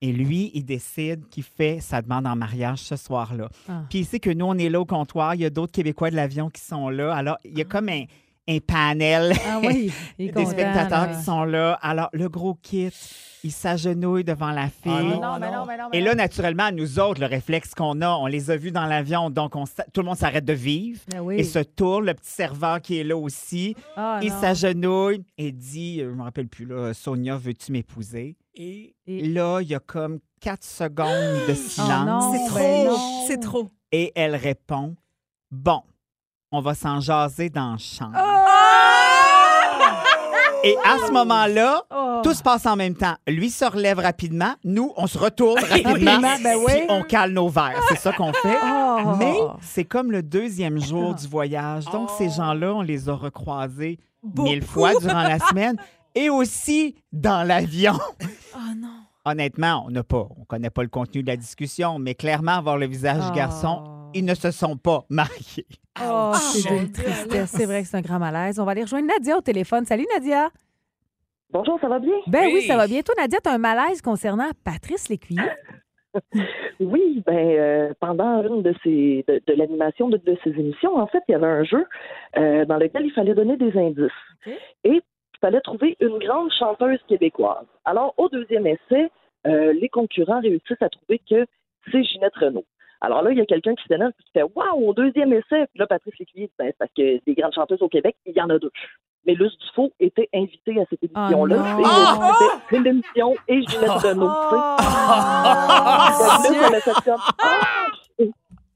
Et 0.00 0.12
lui, 0.12 0.50
il 0.54 0.64
décide 0.64 1.28
qu'il 1.28 1.42
fait 1.42 1.80
sa 1.80 2.00
demande 2.00 2.26
en 2.26 2.36
mariage 2.36 2.78
ce 2.78 2.96
soir-là. 2.96 3.50
Ah. 3.68 3.82
Puis 3.90 3.98
il 3.98 4.04
sait 4.06 4.18
que 4.18 4.30
nous, 4.30 4.46
on 4.46 4.56
est 4.56 4.70
là 4.70 4.80
au 4.80 4.86
comptoir. 4.86 5.34
Il 5.34 5.42
y 5.42 5.44
a 5.44 5.50
d'autres 5.50 5.72
Québécois 5.72 6.10
de 6.10 6.16
l'avion 6.16 6.48
qui 6.48 6.62
sont 6.62 6.88
là. 6.88 7.14
Alors, 7.14 7.36
il 7.44 7.58
y 7.58 7.60
a 7.60 7.64
comme 7.64 7.90
un, 7.90 8.04
un 8.48 8.58
panel 8.58 9.32
Ah 9.48 9.60
oui, 9.62 9.92
des 10.18 10.30
content, 10.32 10.50
spectateurs 10.50 11.06
là. 11.08 11.14
qui 11.14 11.22
sont 11.24 11.44
là. 11.44 11.74
Alors, 11.82 12.08
le 12.12 12.28
gros 12.28 12.54
kit, 12.54 12.90
il 13.44 13.52
s'agenouille 13.52 14.24
devant 14.24 14.50
la 14.50 14.68
fille. 14.68 14.92
Ah 14.92 15.02
non, 15.02 15.20
Non, 15.20 15.38
non, 15.38 15.66
mais 15.66 15.98
Et 15.98 16.00
là, 16.00 16.14
naturellement, 16.14 16.70
nous 16.72 16.98
autres, 16.98 17.20
le 17.20 17.26
réflexe 17.26 17.74
qu'on 17.74 18.00
a, 18.02 18.10
on 18.10 18.26
les 18.26 18.50
a 18.50 18.56
vus 18.56 18.72
dans 18.72 18.86
l'avion, 18.86 19.30
donc 19.30 19.56
on 19.56 19.64
tout 19.64 20.00
le 20.00 20.04
monde 20.04 20.16
s'arrête 20.16 20.44
de 20.44 20.52
vivre 20.52 21.00
Ben 21.10 21.20
oui. 21.20 21.36
et 21.38 21.44
se 21.44 21.60
tourne. 21.60 22.06
Le 22.06 22.14
petit 22.14 22.30
serveur 22.30 22.80
qui 22.80 22.98
est 22.98 23.04
là 23.04 23.16
aussi, 23.16 23.76
Ah, 23.96 24.18
il 24.22 24.30
s'agenouille 24.32 25.22
et 25.38 25.52
dit, 25.52 26.00
euh, 26.02 26.10
je 26.10 26.14
me 26.16 26.22
rappelle 26.22 26.48
plus, 26.48 26.66
là, 26.66 26.92
Sonia, 26.92 27.36
veux-tu 27.36 27.72
m'épouser? 27.72 28.36
Et 28.54 28.94
Et- 29.06 29.28
Là, 29.28 29.60
il 29.60 29.68
y 29.68 29.74
a 29.74 29.80
comme 29.80 30.18
quatre 30.40 30.64
secondes 30.64 31.06
de 31.48 31.52
Oh 31.52 31.54
silence 31.54 32.06
non, 32.06 32.32
C'est 32.32 32.38
ben 32.38 32.48
trop. 32.48 32.84
non. 32.90 33.24
C'est 33.28 33.40
trop. 33.40 33.70
et 33.92 34.12
elle 34.16 34.34
répond, 34.36 34.96
bon, 35.50 35.82
on 36.52 36.60
va 36.60 36.74
s'en 36.74 37.00
jaser 37.00 37.48
dans 37.50 37.72
la 37.72 37.78
chambre. 37.78 38.16
Et 40.62 40.76
à 40.84 40.98
ce 41.06 41.12
moment-là, 41.12 41.82
Oh. 41.90 42.20
tout 42.22 42.34
se 42.34 42.42
passe 42.42 42.66
en 42.66 42.76
même 42.76 42.94
temps. 42.94 43.14
Lui 43.26 43.48
se 43.48 43.64
relève 43.64 43.98
rapidement. 43.98 44.52
Nous, 44.62 44.92
on 44.96 45.06
se 45.06 45.16
retourne 45.16 45.58
rapidement. 45.70 45.90
Rapidement, 46.20 46.36
ben 46.42 46.56
oui. 46.58 46.72
puis 46.76 46.86
on 46.90 47.02
cale 47.02 47.32
nos 47.32 47.48
verres. 47.48 47.80
C'est 47.88 47.96
ça 47.98 48.12
qu'on 48.12 48.32
fait. 48.34 48.58
Oh. 48.62 49.14
Mais 49.18 49.36
c'est 49.62 49.84
comme 49.86 50.12
le 50.12 50.22
deuxième 50.22 50.78
jour 50.78 51.14
du 51.14 51.26
voyage. 51.26 51.86
Donc, 51.86 52.10
ces 52.18 52.28
gens-là, 52.28 52.74
on 52.74 52.82
les 52.82 53.08
a 53.08 53.14
recroisés 53.14 53.98
mille 54.36 54.62
fois 54.62 54.92
durant 55.00 55.22
la 55.22 55.38
semaine 55.38 55.76
et 56.14 56.28
aussi 56.28 56.94
dans 57.12 57.46
l'avion. 57.46 57.98
Oh 58.54 58.74
non. 58.76 58.88
Honnêtement, 59.24 59.84
on 59.86 59.90
n'a 59.90 60.02
pas, 60.02 60.26
on 60.38 60.44
connaît 60.44 60.70
pas 60.70 60.82
le 60.82 60.88
contenu 60.88 61.22
de 61.22 61.28
la 61.28 61.36
discussion, 61.36 61.98
mais 62.00 62.14
clairement, 62.16 62.60
voir 62.60 62.76
le 62.76 62.86
visage 62.86 63.24
du 63.24 63.32
garçon, 63.32 63.82
Oh. 63.86 63.99
Ils 64.14 64.24
ne 64.24 64.34
se 64.34 64.50
sont 64.50 64.76
pas 64.76 65.04
mariés. 65.08 65.66
Oh, 66.02 66.32
c'est 66.34 66.68
d'une 66.68 66.90
tristesse. 66.90 67.50
C'est 67.50 67.66
vrai 67.66 67.82
que 67.82 67.88
c'est 67.88 67.96
un 67.96 68.00
grand 68.00 68.18
malaise. 68.18 68.58
On 68.60 68.64
va 68.64 68.72
aller 68.72 68.82
rejoindre 68.82 69.06
Nadia 69.08 69.36
au 69.36 69.40
téléphone. 69.40 69.84
Salut, 69.84 70.06
Nadia. 70.14 70.50
Bonjour, 71.52 71.78
ça 71.80 71.88
va 71.88 71.98
bien? 71.98 72.14
Ben 72.26 72.44
oui, 72.46 72.52
Oui. 72.54 72.62
ça 72.62 72.76
va 72.76 72.86
bien. 72.86 73.02
Toi, 73.02 73.14
Nadia, 73.18 73.38
tu 73.42 73.48
as 73.50 73.54
un 73.54 73.58
malaise 73.58 74.00
concernant 74.02 74.48
Patrice 74.64 75.08
Lécuyer? 75.08 75.40
Oui, 76.80 77.22
ben 77.24 77.36
euh, 77.36 77.92
pendant 78.00 78.42
une 78.42 78.62
de 78.62 78.74
ces 78.82 79.24
de, 79.28 79.40
de 79.46 79.52
l'animation 79.54 80.08
de, 80.08 80.16
de 80.16 80.36
ces 80.42 80.50
émissions, 80.50 80.96
en 80.96 81.06
fait, 81.06 81.22
il 81.28 81.32
y 81.32 81.34
avait 81.36 81.46
un 81.46 81.62
jeu 81.62 81.86
euh, 82.36 82.64
dans 82.64 82.78
lequel 82.78 83.04
il 83.06 83.12
fallait 83.12 83.34
donner 83.34 83.56
des 83.56 83.76
indices. 83.78 84.10
Et 84.82 84.94
il 84.94 85.02
fallait 85.40 85.60
trouver 85.60 85.96
une 86.00 86.18
grande 86.18 86.50
chanteuse 86.58 86.98
québécoise. 87.06 87.66
Alors, 87.84 88.14
au 88.16 88.28
deuxième 88.28 88.66
essai, 88.66 89.08
euh, 89.46 89.72
les 89.72 89.88
concurrents 89.88 90.40
réussissent 90.40 90.80
à 90.82 90.88
trouver 90.88 91.20
que 91.30 91.46
c'est 91.92 92.02
Ginette 92.02 92.34
Renault. 92.34 92.64
Alors 93.02 93.22
là, 93.22 93.30
il 93.32 93.38
y 93.38 93.40
a 93.40 93.46
quelqu'un 93.46 93.74
qui 93.74 93.82
s'énerve 93.88 94.12
et 94.18 94.22
qui 94.22 94.30
fait 94.32 94.42
Waouh, 94.42 94.88
au 94.88 94.92
deuxième 94.94 95.32
essai. 95.32 95.66
Puis 95.72 95.78
là, 95.78 95.86
Patrice 95.86 96.14
Lécuyer 96.18 96.46
dit 96.46 96.52
ben, 96.58 96.66
c'est 96.68 96.76
parce 96.78 96.90
que 96.96 97.24
des 97.24 97.34
grandes 97.34 97.54
chanteuses 97.54 97.80
au 97.82 97.88
Québec, 97.88 98.16
il 98.26 98.34
y 98.36 98.40
en 98.42 98.50
a 98.50 98.58
deux. 98.58 98.70
mais 99.26 99.34
Luce 99.34 99.56
Dufault 99.58 99.92
était 100.00 100.28
invitée 100.34 100.80
à 100.80 100.84
cette 100.90 101.02
émission-là. 101.02 101.56
non. 101.56 101.78
et 101.78 101.82
Ah! 101.86 102.32
c'était 102.68 102.76
Céline 102.82 103.02
Dion 103.14 103.34
et 103.48 103.62
Ginette 103.66 103.98
sais. 104.00 104.14
Oh, 104.16 104.16
Ah! 104.20 104.76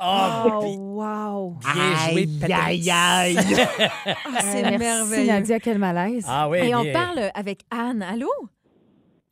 Ah, 0.01 0.45
Oh, 0.61 0.75
wow. 0.77 1.57
bien 1.73 1.97
joué, 2.11 2.29
Aïe, 2.43 2.91
aïe, 2.91 2.91
aïe. 2.91 3.37
Ah, 3.39 4.41
c'est 4.41 4.63
merci, 4.63 4.79
merveilleux. 4.79 5.27
Nadia, 5.33 5.61
quel 5.61 5.79
malaise. 5.79 6.27
Ah 6.29 6.49
oui, 6.49 6.59
Et 6.59 6.75
on 6.75 6.83
bien. 6.83 6.93
parle 6.93 7.31
avec 7.35 7.61
Anne. 7.71 8.03
Allô? 8.03 8.29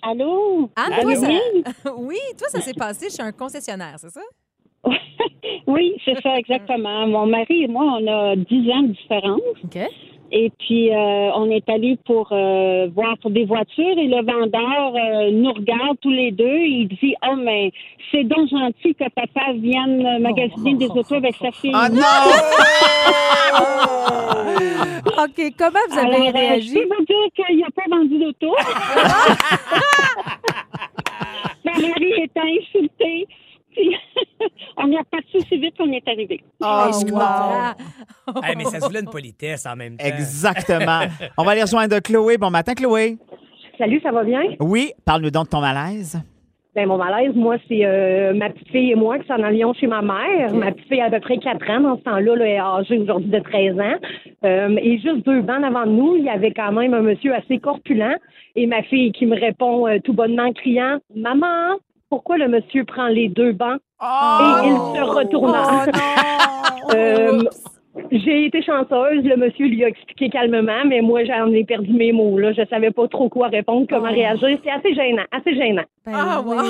Allô? 0.03 0.71
Anne, 0.77 0.93
Allô? 0.93 1.03
toi, 1.03 1.17
ça... 1.17 1.27
Oui. 1.29 1.65
oui, 1.99 2.19
toi, 2.39 2.49
ça 2.49 2.61
s'est 2.61 2.75
passé 2.75 3.11
chez 3.11 3.23
un 3.23 3.33
concessionnaire, 3.33 3.97
c'est 3.99 4.11
ça? 4.11 4.21
Oui, 5.67 5.95
c'est 6.05 6.21
ça, 6.23 6.37
exactement. 6.39 7.07
Mon 7.07 7.27
mari 7.27 7.65
et 7.65 7.69
moi, 7.69 7.99
on 8.01 8.07
a 8.07 8.37
10 8.37 8.71
ans 8.71 8.83
de 8.83 8.89
différence. 8.89 9.41
OK. 9.65 9.79
Et 10.35 10.51
puis, 10.59 10.89
euh, 10.91 11.31
on 11.35 11.51
est 11.51 11.69
allé 11.69 11.99
pour 12.07 12.29
euh, 12.33 12.89
voir 12.95 13.19
pour 13.19 13.31
des 13.31 13.45
voitures 13.45 13.99
et 13.99 14.07
le 14.09 14.25
vendeur 14.25 14.95
euh, 14.97 15.31
nous 15.31 15.53
regarde 15.53 15.99
tous 16.01 16.09
les 16.11 16.31
deux. 16.33 16.57
Il 16.59 16.89
dit 16.89 17.15
Oh, 17.29 17.37
mais 17.37 17.71
c'est 18.11 18.25
donc 18.25 18.49
gentil 18.49 18.95
que 18.95 19.05
papa 19.11 19.53
vienne 19.55 20.19
magasiner 20.21 20.73
des 20.75 20.89
autos 20.89 21.17
avec 21.17 21.35
sa 21.37 21.53
fille. 21.53 21.73
Ah 21.75 21.91
non! 21.91 22.01
OK, 25.23 25.53
comment 25.59 25.79
vous 25.91 25.99
avez 25.99 26.17
Alors, 26.17 26.33
réagi? 26.33 26.69
je 26.69 26.75
peux 26.81 26.89
vous 26.99 27.05
dire 27.05 27.29
qu'il 27.37 27.59
n'a 27.59 27.69
pas 27.77 27.85
vendu 27.91 28.19
d'auto. 28.19 28.57
Mon 31.67 31.89
mari 31.89 32.13
était 32.23 32.41
insulté. 32.41 33.27
Puis, 33.75 33.97
on 34.77 34.93
est 34.93 34.99
reparti 34.99 35.37
aussi 35.39 35.52
vite 35.63 35.77
qu'on 35.79 35.91
est 35.93 36.07
arrivé. 36.07 36.41
Oh, 36.61 36.91
wow. 37.11 37.19
Ah, 37.21 37.75
Hey, 38.45 38.57
mais 38.57 38.65
ça 38.65 38.81
se 38.81 38.87
voulait 38.87 39.01
une 39.01 39.11
politesse 39.11 39.65
en 39.67 39.77
même 39.77 39.97
temps. 39.97 40.05
Exactement. 40.05 41.01
On 41.39 41.45
va 41.45 41.53
aller 41.53 41.63
rejoindre 41.63 41.99
Chloé. 42.01 42.37
Bon 42.37 42.51
matin, 42.51 42.75
Chloé. 42.75 43.17
Salut, 43.79 44.01
ça 44.03 44.11
va 44.13 44.25
bien? 44.25 44.43
Oui, 44.61 44.93
parle-nous 45.05 45.31
donc 45.31 45.47
de 45.47 45.51
ton 45.51 45.61
malaise. 45.61 46.21
Ben, 46.75 46.87
mon 46.89 46.97
malaise, 46.97 47.35
moi, 47.35 47.57
c'est 47.69 47.85
euh, 47.85 48.33
ma 48.33 48.49
petite 48.49 48.69
fille 48.69 48.93
et 48.93 48.95
moi 48.95 49.19
qui 49.19 49.27
s'en 49.27 49.43
allions 49.43 49.75
chez 49.75 49.87
ma 49.87 50.01
mère. 50.01 50.55
Ma 50.55 50.73
petite 50.73 50.89
fille 50.89 51.01
a 51.03 51.07
à 51.07 51.11
peu 51.11 51.21
près 51.21 51.37
4 51.37 51.71
ans. 51.71 51.81
Dans 51.81 51.99
ce 51.99 52.03
temps-là, 52.03 52.35
là, 52.37 52.45
elle 52.47 52.51
est 52.53 52.59
âgée 52.59 52.99
aujourd'hui 52.99 53.29
de 53.31 53.39
13 53.41 53.79
ans. 53.79 53.97
Euh, 54.45 54.77
et 54.81 54.99
juste 54.99 55.27
deux 55.27 55.43
bancs 55.43 55.63
avant 55.63 55.85
de 55.85 55.91
nous, 55.91 56.17
il 56.17 56.25
y 56.25 56.31
avait 56.31 56.53
quand 56.53 56.73
même 56.73 56.95
un 56.95 57.03
monsieur 57.03 57.35
assez 57.35 57.59
corpulent. 57.59 58.17
Et 58.57 58.67
ma 58.67 58.83
fille 58.85 59.13
qui 59.13 59.27
me 59.27 59.39
répond 59.39 59.87
euh, 59.87 59.99
tout 60.03 60.15
bonnement 60.15 60.45
en 60.45 60.53
criant 60.55 60.99
«Maman, 61.15 61.77
pourquoi 62.09 62.39
le 62.39 62.49
monsieur 62.49 62.85
prend 62.85 63.09
les 63.09 63.29
deux 63.29 63.53
bancs? 63.53 63.81
Et 64.03 64.67
il 64.69 64.77
se 64.97 65.03
retourna. 65.03 65.87
Euh, 66.95 67.43
j'ai 68.11 68.47
été 68.47 68.63
chanceuse. 68.63 69.23
Le 69.25 69.37
monsieur 69.37 69.67
lui 69.67 69.85
a 69.85 69.89
expliqué 69.89 70.29
calmement, 70.29 70.85
mais 70.87 71.01
moi, 71.01 71.25
j'en 71.25 71.47
ai 71.53 71.65
perdu 71.65 71.93
mes 71.93 72.13
mots. 72.13 72.39
Là. 72.39 72.53
Je 72.53 72.63
savais 72.69 72.91
pas 72.91 73.07
trop 73.09 73.29
quoi 73.29 73.49
répondre, 73.49 73.87
comment 73.89 74.09
Oh. 74.11 74.15
réagir. 74.15 74.59
C'est 74.65 74.71
assez 74.71 74.95
gênant, 74.95 75.23
assez 75.31 75.55
gênant. 75.55 75.85
Ben 76.05 76.13
Ah, 76.15 76.43
oui. 76.45 76.57
wow. 76.57 76.65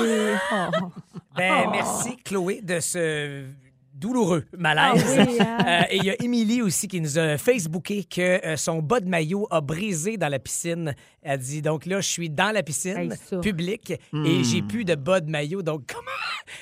Oh. 0.53 0.85
Ben, 1.35 1.65
merci, 1.71 2.15
Chloé, 2.23 2.61
de 2.61 2.79
ce 2.79 3.43
douloureux 3.95 4.43
malaise. 4.57 5.17
Ah 5.19 5.23
oui, 5.27 5.37
hein. 5.39 5.57
Euh, 5.67 5.81
et 5.91 5.97
il 5.97 6.03
y 6.05 6.09
a 6.11 6.15
Émilie 6.21 6.61
aussi 6.61 6.87
qui 6.87 7.01
nous 7.01 7.17
a 7.17 7.37
Facebooké 7.37 8.03
que 8.03 8.45
euh, 8.45 8.55
son 8.55 8.79
bas 8.83 8.99
de 8.99 9.09
maillot 9.09 9.47
a 9.49 9.59
brisé 9.61 10.15
dans 10.17 10.29
la 10.29 10.39
piscine. 10.39 10.93
Elle 11.23 11.39
dit 11.39 11.61
donc 11.61 11.85
là, 11.85 12.01
je 12.01 12.07
suis 12.07 12.29
dans 12.29 12.51
la 12.51 12.63
piscine 12.63 12.97
Hey, 12.97 13.39
publique 13.41 13.91
et 13.91 13.99
Hmm. 14.11 14.43
j'ai 14.43 14.61
plus 14.61 14.85
de 14.85 14.95
bas 14.95 15.19
de 15.19 15.29
maillot. 15.29 15.61
Donc, 15.61 15.83
comment? 15.87 16.01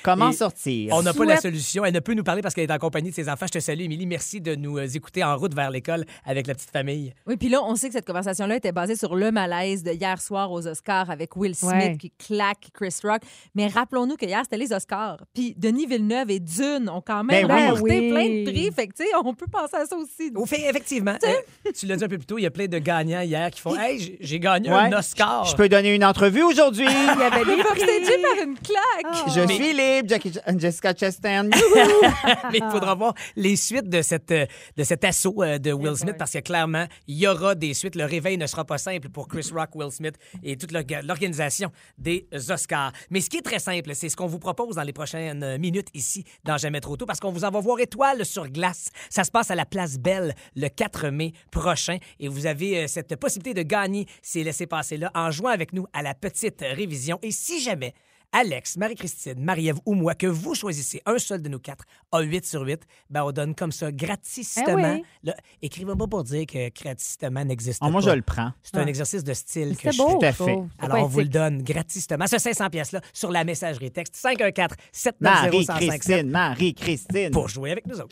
Comment 0.02 0.30
Et 0.30 0.34
sortir? 0.34 0.92
On 0.94 1.02
n'a 1.02 1.12
pas 1.12 1.24
la 1.24 1.36
solution. 1.38 1.84
Elle 1.84 1.94
ne 1.94 2.00
peut 2.00 2.14
nous 2.14 2.22
parler 2.22 2.40
parce 2.42 2.54
qu'elle 2.54 2.68
est 2.68 2.72
en 2.72 2.78
compagnie 2.78 3.10
de 3.10 3.14
ses 3.14 3.28
enfants. 3.28 3.46
Je 3.46 3.52
te 3.52 3.58
salue, 3.60 3.82
Émilie. 3.82 4.06
Merci 4.06 4.40
de 4.40 4.54
nous 4.54 4.78
euh, 4.78 4.86
écouter 4.86 5.22
en 5.24 5.36
route 5.36 5.54
vers 5.54 5.70
l'école 5.70 6.04
avec 6.24 6.46
la 6.46 6.54
petite 6.54 6.70
famille. 6.70 7.12
Oui, 7.26 7.36
puis 7.36 7.48
là, 7.48 7.60
on 7.64 7.74
sait 7.76 7.88
que 7.88 7.94
cette 7.94 8.06
conversation-là 8.06 8.56
était 8.56 8.72
basée 8.72 8.96
sur 8.96 9.14
le 9.16 9.30
malaise 9.32 9.82
de 9.82 9.92
hier 9.92 10.20
soir 10.20 10.50
aux 10.52 10.66
Oscars 10.66 11.10
avec 11.10 11.36
Will 11.36 11.54
Smith 11.54 11.72
Ouais. 11.72 11.96
qui 11.98 12.10
claque 12.10 12.68
Chris 12.72 12.94
Rock. 13.04 13.22
Mais 13.54 13.66
rappelons-nous 13.66 14.16
que 14.16 14.24
hier, 14.26 14.40
c'était 14.44 14.56
les 14.58 14.72
Oscars. 14.72 15.18
Puis 15.34 15.54
Denis 15.56 15.86
Villeneuve 15.86 16.30
et 16.30 16.40
Dune 16.40 16.88
ont 16.88 17.02
quand 17.04 17.24
même 17.24 17.46
Ben 17.48 17.72
oui. 17.74 17.80
Oui. 17.82 18.10
plein 18.10 18.28
de 18.28 18.50
prix. 18.50 18.70
Fait 18.72 18.86
que, 18.86 18.94
tu 18.94 19.02
sais, 19.04 19.08
on 19.24 19.34
peut 19.34 19.46
penser 19.50 19.76
à 19.76 19.84
ça 19.86 19.96
aussi. 19.96 20.30
Au 20.34 20.46
fait, 20.46 20.68
effectivement, 20.68 21.16
euh, 21.24 21.70
tu 21.74 21.86
l'as 21.86 21.96
dit 21.96 22.04
un 22.04 22.08
peu 22.08 22.18
plus 22.18 22.26
tôt, 22.26 22.38
il 22.38 22.42
y 22.42 22.46
a 22.46 22.50
plein 22.50 22.66
de 22.66 22.78
gagnants 22.78 23.20
hier 23.22 23.50
qui 23.50 23.60
font 23.60 23.76
Hey, 23.78 23.98
j'ai- 23.98 24.18
j'ai 24.20 24.38
gagné 24.60 24.70
Ouais. 24.70 24.94
un 24.94 24.98
Oscar. 24.98 25.44
Je 25.44 25.54
peux 25.56 25.68
donner 25.68 25.94
une 25.94 26.04
entrevue 26.04 26.42
aujourd'hui. 26.42 26.86
Il 26.90 27.18
y 27.20 27.22
avait 27.22 27.44
des 27.44 27.62
prix. 27.62 27.80
par 28.22 28.44
une 28.44 28.58
claque. 28.58 29.28
Je 29.34 29.40
Mais- 29.40 29.54
suis 29.54 29.72
libre, 29.72 30.08
Jackie- 30.08 30.32
Jessica 30.58 30.94
Chastain. 30.94 31.44
Mais 32.52 32.58
il 32.58 32.70
faudra 32.70 32.94
voir 32.94 33.14
les 33.36 33.56
suites 33.56 33.88
de, 33.88 34.02
cette, 34.02 34.30
euh, 34.30 34.46
de 34.76 34.84
cet 34.84 35.04
assaut 35.04 35.42
euh, 35.42 35.58
de 35.58 35.72
Will 35.72 35.96
Smith 35.96 36.16
parce 36.18 36.32
que 36.32 36.38
clairement, 36.38 36.86
il 37.06 37.18
y 37.18 37.26
aura 37.26 37.54
des 37.54 37.74
suites. 37.74 37.96
Le 37.96 38.04
réveil 38.04 38.36
ne 38.38 38.46
sera 38.46 38.64
pas 38.64 38.78
simple 38.78 39.08
pour 39.08 39.28
Chris 39.28 39.48
Rock, 39.54 39.70
Will 39.74 39.90
Smith 39.90 40.14
et 40.42 40.56
toute 40.56 40.72
l'orga- 40.72 41.02
l'organisation 41.02 41.70
des 41.98 42.26
Oscars. 42.48 42.92
Mais 43.10 43.20
ce 43.20 43.28
qui 43.30 43.38
est 43.38 43.42
très 43.42 43.58
simple, 43.58 43.94
c'est 43.94 44.08
ce 44.08 44.16
qu'on 44.16 44.26
vous 44.26 44.38
propose 44.38 44.76
dans 44.76 44.82
les 44.82 44.92
prochaines 44.92 45.58
minutes 45.58 45.88
ici 45.94 46.24
dans 46.44 46.56
Jamais 46.62 46.80
trop 46.80 46.96
tôt 46.96 47.06
parce 47.06 47.18
qu'on 47.18 47.32
vous 47.32 47.44
en 47.44 47.50
va 47.50 47.58
voir 47.60 47.80
étoile 47.80 48.24
sur 48.24 48.46
glace. 48.48 48.90
Ça 49.10 49.24
se 49.24 49.30
passe 49.32 49.50
à 49.50 49.56
la 49.56 49.64
Place 49.66 49.98
Belle 49.98 50.34
le 50.54 50.68
4 50.68 51.08
mai 51.08 51.32
prochain 51.50 51.96
et 52.20 52.28
vous 52.28 52.46
avez 52.46 52.84
euh, 52.84 52.86
cette 52.86 53.16
possibilité 53.16 53.52
de 53.54 53.66
gagner 53.66 54.06
ces 54.22 54.41
laissés-passer-là 54.44 55.10
en 55.14 55.30
jouant 55.30 55.50
avec 55.50 55.72
nous 55.72 55.86
à 55.92 56.02
la 56.02 56.14
petite 56.14 56.60
révision. 56.60 57.18
Et 57.22 57.30
si 57.30 57.60
jamais 57.60 57.94
Alex, 58.34 58.78
Marie-Christine, 58.78 59.44
Marie-Ève 59.44 59.76
ou 59.84 59.92
moi, 59.92 60.14
que 60.14 60.26
vous 60.26 60.54
choisissez 60.54 61.02
un 61.04 61.18
seul 61.18 61.42
de 61.42 61.50
nous 61.50 61.58
quatre 61.58 61.84
à 62.12 62.20
8 62.22 62.46
sur 62.46 62.62
8, 62.62 62.80
ben 63.10 63.24
on 63.24 63.30
donne 63.30 63.54
comme 63.54 63.72
ça 63.72 63.92
gratistement. 63.92 64.94
Eh 64.94 64.96
oui. 65.00 65.04
Là, 65.22 65.34
Écrivez-moi 65.60 66.06
pour 66.06 66.24
dire 66.24 66.46
que 66.46 66.70
gratistement 66.70 67.44
n'existe 67.44 67.80
Ah, 67.82 67.86
pas. 67.86 67.90
moi, 67.90 68.00
je 68.00 68.08
le 68.08 68.22
prends. 68.22 68.52
C'est 68.62 68.78
un 68.78 68.86
exercice 68.86 69.22
de 69.22 69.34
style 69.34 69.76
que 69.76 69.92
je. 69.92 69.98
Tout 69.98 70.18
à 70.22 70.32
fait. 70.32 70.58
Alors, 70.78 71.04
on 71.04 71.08
vous 71.08 71.18
le 71.20 71.28
donne 71.28 71.62
gratistement. 71.62 72.26
Ce 72.26 72.38
500 72.38 72.70
pièces-là 72.70 73.02
sur 73.12 73.30
la 73.30 73.44
messagerie 73.44 73.90
texte 73.90 74.16
514 74.16 74.78
790 74.92 75.68
Marie-Christine, 75.68 76.30
Marie-Christine. 76.30 77.30
pour 77.32 77.48
jouer 77.48 77.72
avec 77.72 77.86
nous 77.86 77.96
autres. 78.00 78.08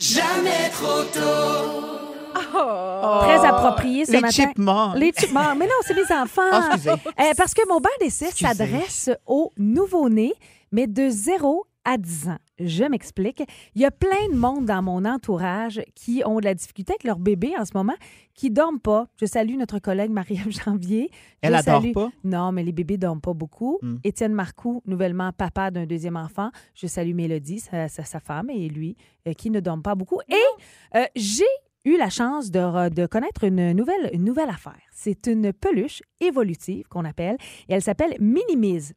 Très 2.51 3.45
approprié 3.45 4.05
ce 4.05 4.11
Les 4.13 4.21
matin. 4.21 4.31
chipmunks. 4.31 4.95
Les 4.97 5.11
chipmunks. 5.17 5.57
Mais 5.57 5.65
non, 5.65 5.71
c'est 5.81 5.93
les 5.93 6.11
enfants. 6.11 6.41
Ah, 6.51 6.69
excusez. 6.73 6.89
Euh, 6.91 7.33
parce 7.37 7.53
que 7.53 7.67
mon 7.67 7.79
bain 7.79 7.89
d'essai 7.99 8.25
Excusez. 8.27 8.47
s'adresse 8.53 9.09
aux 9.25 9.51
nouveau-nés, 9.57 10.33
mais 10.71 10.87
de 10.87 11.09
0 11.09 11.65
à 11.83 11.97
10 11.97 12.29
ans. 12.29 12.37
Je 12.59 12.83
m'explique. 12.83 13.43
Il 13.73 13.81
y 13.81 13.85
a 13.85 13.91
plein 13.91 14.29
de 14.31 14.35
monde 14.35 14.65
dans 14.65 14.83
mon 14.83 15.03
entourage 15.03 15.81
qui 15.95 16.21
ont 16.27 16.39
de 16.39 16.45
la 16.45 16.53
difficulté 16.53 16.93
avec 16.93 17.03
leur 17.03 17.17
bébé 17.17 17.53
en 17.57 17.65
ce 17.65 17.71
moment, 17.73 17.95
qui 18.35 18.51
dorment 18.51 18.79
pas. 18.79 19.07
Je 19.19 19.25
salue 19.25 19.55
notre 19.57 19.79
collègue 19.79 20.11
Marie-Ève 20.11 20.51
Janvier. 20.65 21.09
Je 21.41 21.49
Elle 21.49 21.63
salue- 21.63 21.91
pas? 21.91 22.09
Non, 22.23 22.51
mais 22.51 22.61
les 22.63 22.71
bébés 22.71 22.97
dorment 22.97 23.19
pas 23.21 23.33
beaucoup. 23.33 23.79
Hmm. 23.81 23.95
Étienne 24.03 24.33
Marcoux, 24.33 24.83
nouvellement 24.85 25.31
papa 25.31 25.71
d'un 25.71 25.87
deuxième 25.87 26.17
enfant. 26.17 26.51
Je 26.75 26.85
salue 26.85 27.15
Mélodie, 27.15 27.59
sa, 27.61 27.87
sa- 27.87 28.03
sa 28.05 28.19
femme, 28.19 28.51
et 28.51 28.69
lui, 28.69 28.95
euh, 29.27 29.33
qui 29.33 29.49
ne 29.49 29.59
dorment 29.59 29.81
pas 29.81 29.95
beaucoup. 29.95 30.21
Et 30.29 30.97
euh, 30.97 31.05
j'ai 31.15 31.43
eu 31.85 31.97
la 31.97 32.09
chance 32.09 32.51
de, 32.51 32.89
de 32.89 33.05
connaître 33.07 33.43
une 33.43 33.71
nouvelle, 33.73 34.09
une 34.13 34.23
nouvelle 34.23 34.49
affaire. 34.49 34.77
C'est 34.91 35.27
une 35.27 35.51
peluche 35.53 36.01
évolutive 36.19 36.87
qu'on 36.89 37.05
appelle, 37.05 37.37
et 37.69 37.73
elle 37.73 37.81
s'appelle 37.81 38.15
Minimise. 38.19 38.93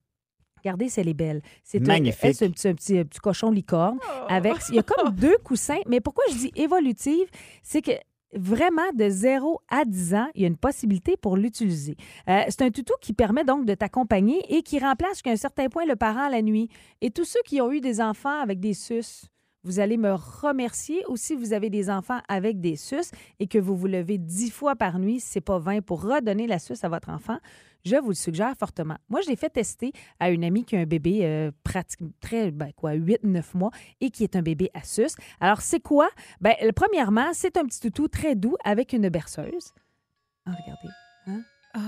Regardez, 0.58 0.88
c'est 0.88 1.04
les 1.04 1.12
belles. 1.14 1.42
C'est 1.62 1.82
un- 1.82 1.86
Magnifique. 1.86 2.34
C'est 2.34 2.46
un 2.46 2.50
petit, 2.50 2.68
un 2.68 2.74
petit- 2.74 2.98
un 2.98 3.04
petit 3.04 3.20
cochon 3.20 3.50
licorne. 3.50 3.98
Avec, 4.28 4.54
il 4.70 4.76
y 4.76 4.78
a 4.78 4.82
comme 4.82 5.10
deux 5.14 5.36
coussins. 5.44 5.80
Mais 5.86 6.00
pourquoi 6.00 6.24
je 6.30 6.36
dis 6.36 6.52
évolutive? 6.56 7.26
C'est 7.62 7.82
que 7.82 7.92
vraiment, 8.32 8.90
de 8.94 9.08
0 9.10 9.60
à 9.68 9.84
10 9.84 10.14
ans, 10.14 10.28
il 10.34 10.40
y 10.40 10.44
a 10.44 10.48
une 10.48 10.56
possibilité 10.56 11.18
pour 11.18 11.36
l'utiliser. 11.36 11.96
Euh, 12.28 12.40
c'est 12.48 12.62
un 12.62 12.70
toutou 12.70 12.94
qui 13.02 13.12
permet 13.12 13.44
donc 13.44 13.66
de 13.66 13.74
t'accompagner 13.74 14.40
et 14.56 14.62
qui 14.62 14.78
remplace 14.78 15.12
jusqu'à 15.16 15.30
un 15.32 15.36
certain 15.36 15.68
point 15.68 15.84
le 15.84 15.96
parent 15.96 16.28
la 16.30 16.40
nuit. 16.40 16.70
Et 17.02 17.10
tous 17.10 17.24
ceux 17.26 17.40
qui 17.44 17.60
ont 17.60 17.70
eu 17.70 17.80
des 17.82 18.00
enfants 18.00 18.40
avec 18.40 18.58
des 18.58 18.72
sus, 18.72 19.04
vous 19.64 19.80
allez 19.80 19.96
me 19.96 20.12
remercier. 20.12 21.02
Ou 21.08 21.16
si 21.16 21.34
vous 21.34 21.52
avez 21.52 21.70
des 21.70 21.90
enfants 21.90 22.20
avec 22.28 22.60
des 22.60 22.76
sus 22.76 23.10
et 23.40 23.46
que 23.46 23.58
vous 23.58 23.76
vous 23.76 23.86
levez 23.86 24.18
10 24.18 24.50
fois 24.50 24.76
par 24.76 24.98
nuit, 24.98 25.20
c'est 25.20 25.40
pas 25.40 25.58
20, 25.58 25.82
pour 25.82 26.02
redonner 26.02 26.46
la 26.46 26.58
suce 26.58 26.84
à 26.84 26.88
votre 26.88 27.08
enfant, 27.08 27.38
je 27.84 27.96
vous 27.96 28.10
le 28.10 28.14
suggère 28.14 28.54
fortement. 28.58 28.96
Moi, 29.08 29.20
je 29.22 29.28
l'ai 29.28 29.36
fait 29.36 29.50
tester 29.50 29.92
à 30.20 30.30
une 30.30 30.44
amie 30.44 30.64
qui 30.64 30.76
a 30.76 30.80
un 30.80 30.86
bébé 30.86 31.20
euh, 31.22 31.50
pratique, 31.64 32.00
très, 32.20 32.50
ben, 32.50 32.72
quoi, 32.76 32.94
8-9 32.94 33.42
mois 33.54 33.70
et 34.00 34.10
qui 34.10 34.24
est 34.24 34.36
un 34.36 34.42
bébé 34.42 34.70
à 34.74 34.82
suce. 34.82 35.16
Alors, 35.40 35.60
c'est 35.60 35.80
quoi? 35.80 36.08
Ben, 36.40 36.54
premièrement, 36.74 37.30
c'est 37.32 37.56
un 37.56 37.64
petit 37.64 37.80
toutou 37.80 38.08
très 38.08 38.36
doux 38.36 38.56
avec 38.64 38.92
une 38.92 39.08
berceuse. 39.08 39.72
Ah, 40.46 40.52
regardez. 40.52 40.88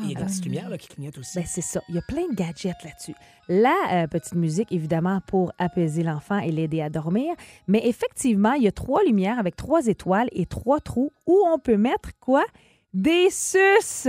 Il 0.02 0.10
y 0.10 0.16
a 0.16 0.18
des 0.18 0.24
petites 0.24 0.44
lumières 0.44 0.68
là, 0.68 0.78
qui 0.78 0.88
clignotent 0.88 1.18
aussi. 1.18 1.38
Ben, 1.38 1.44
c'est 1.46 1.60
ça. 1.60 1.80
Il 1.88 1.94
y 1.94 1.98
a 1.98 2.02
plein 2.02 2.26
de 2.28 2.34
gadgets 2.34 2.82
là-dessus. 2.84 3.14
La 3.48 3.74
euh, 3.92 4.06
petite 4.06 4.34
musique, 4.34 4.72
évidemment, 4.72 5.20
pour 5.26 5.52
apaiser 5.58 6.02
l'enfant 6.02 6.38
et 6.38 6.50
l'aider 6.50 6.82
à 6.82 6.90
dormir. 6.90 7.34
Mais 7.68 7.86
effectivement, 7.86 8.52
il 8.54 8.64
y 8.64 8.68
a 8.68 8.72
trois 8.72 9.04
lumières 9.04 9.38
avec 9.38 9.54
trois 9.56 9.86
étoiles 9.86 10.28
et 10.32 10.46
trois 10.46 10.80
trous 10.80 11.12
où 11.26 11.38
on 11.46 11.58
peut 11.58 11.76
mettre 11.76 12.10
quoi? 12.20 12.44
Des 12.94 13.28
suces! 13.30 14.08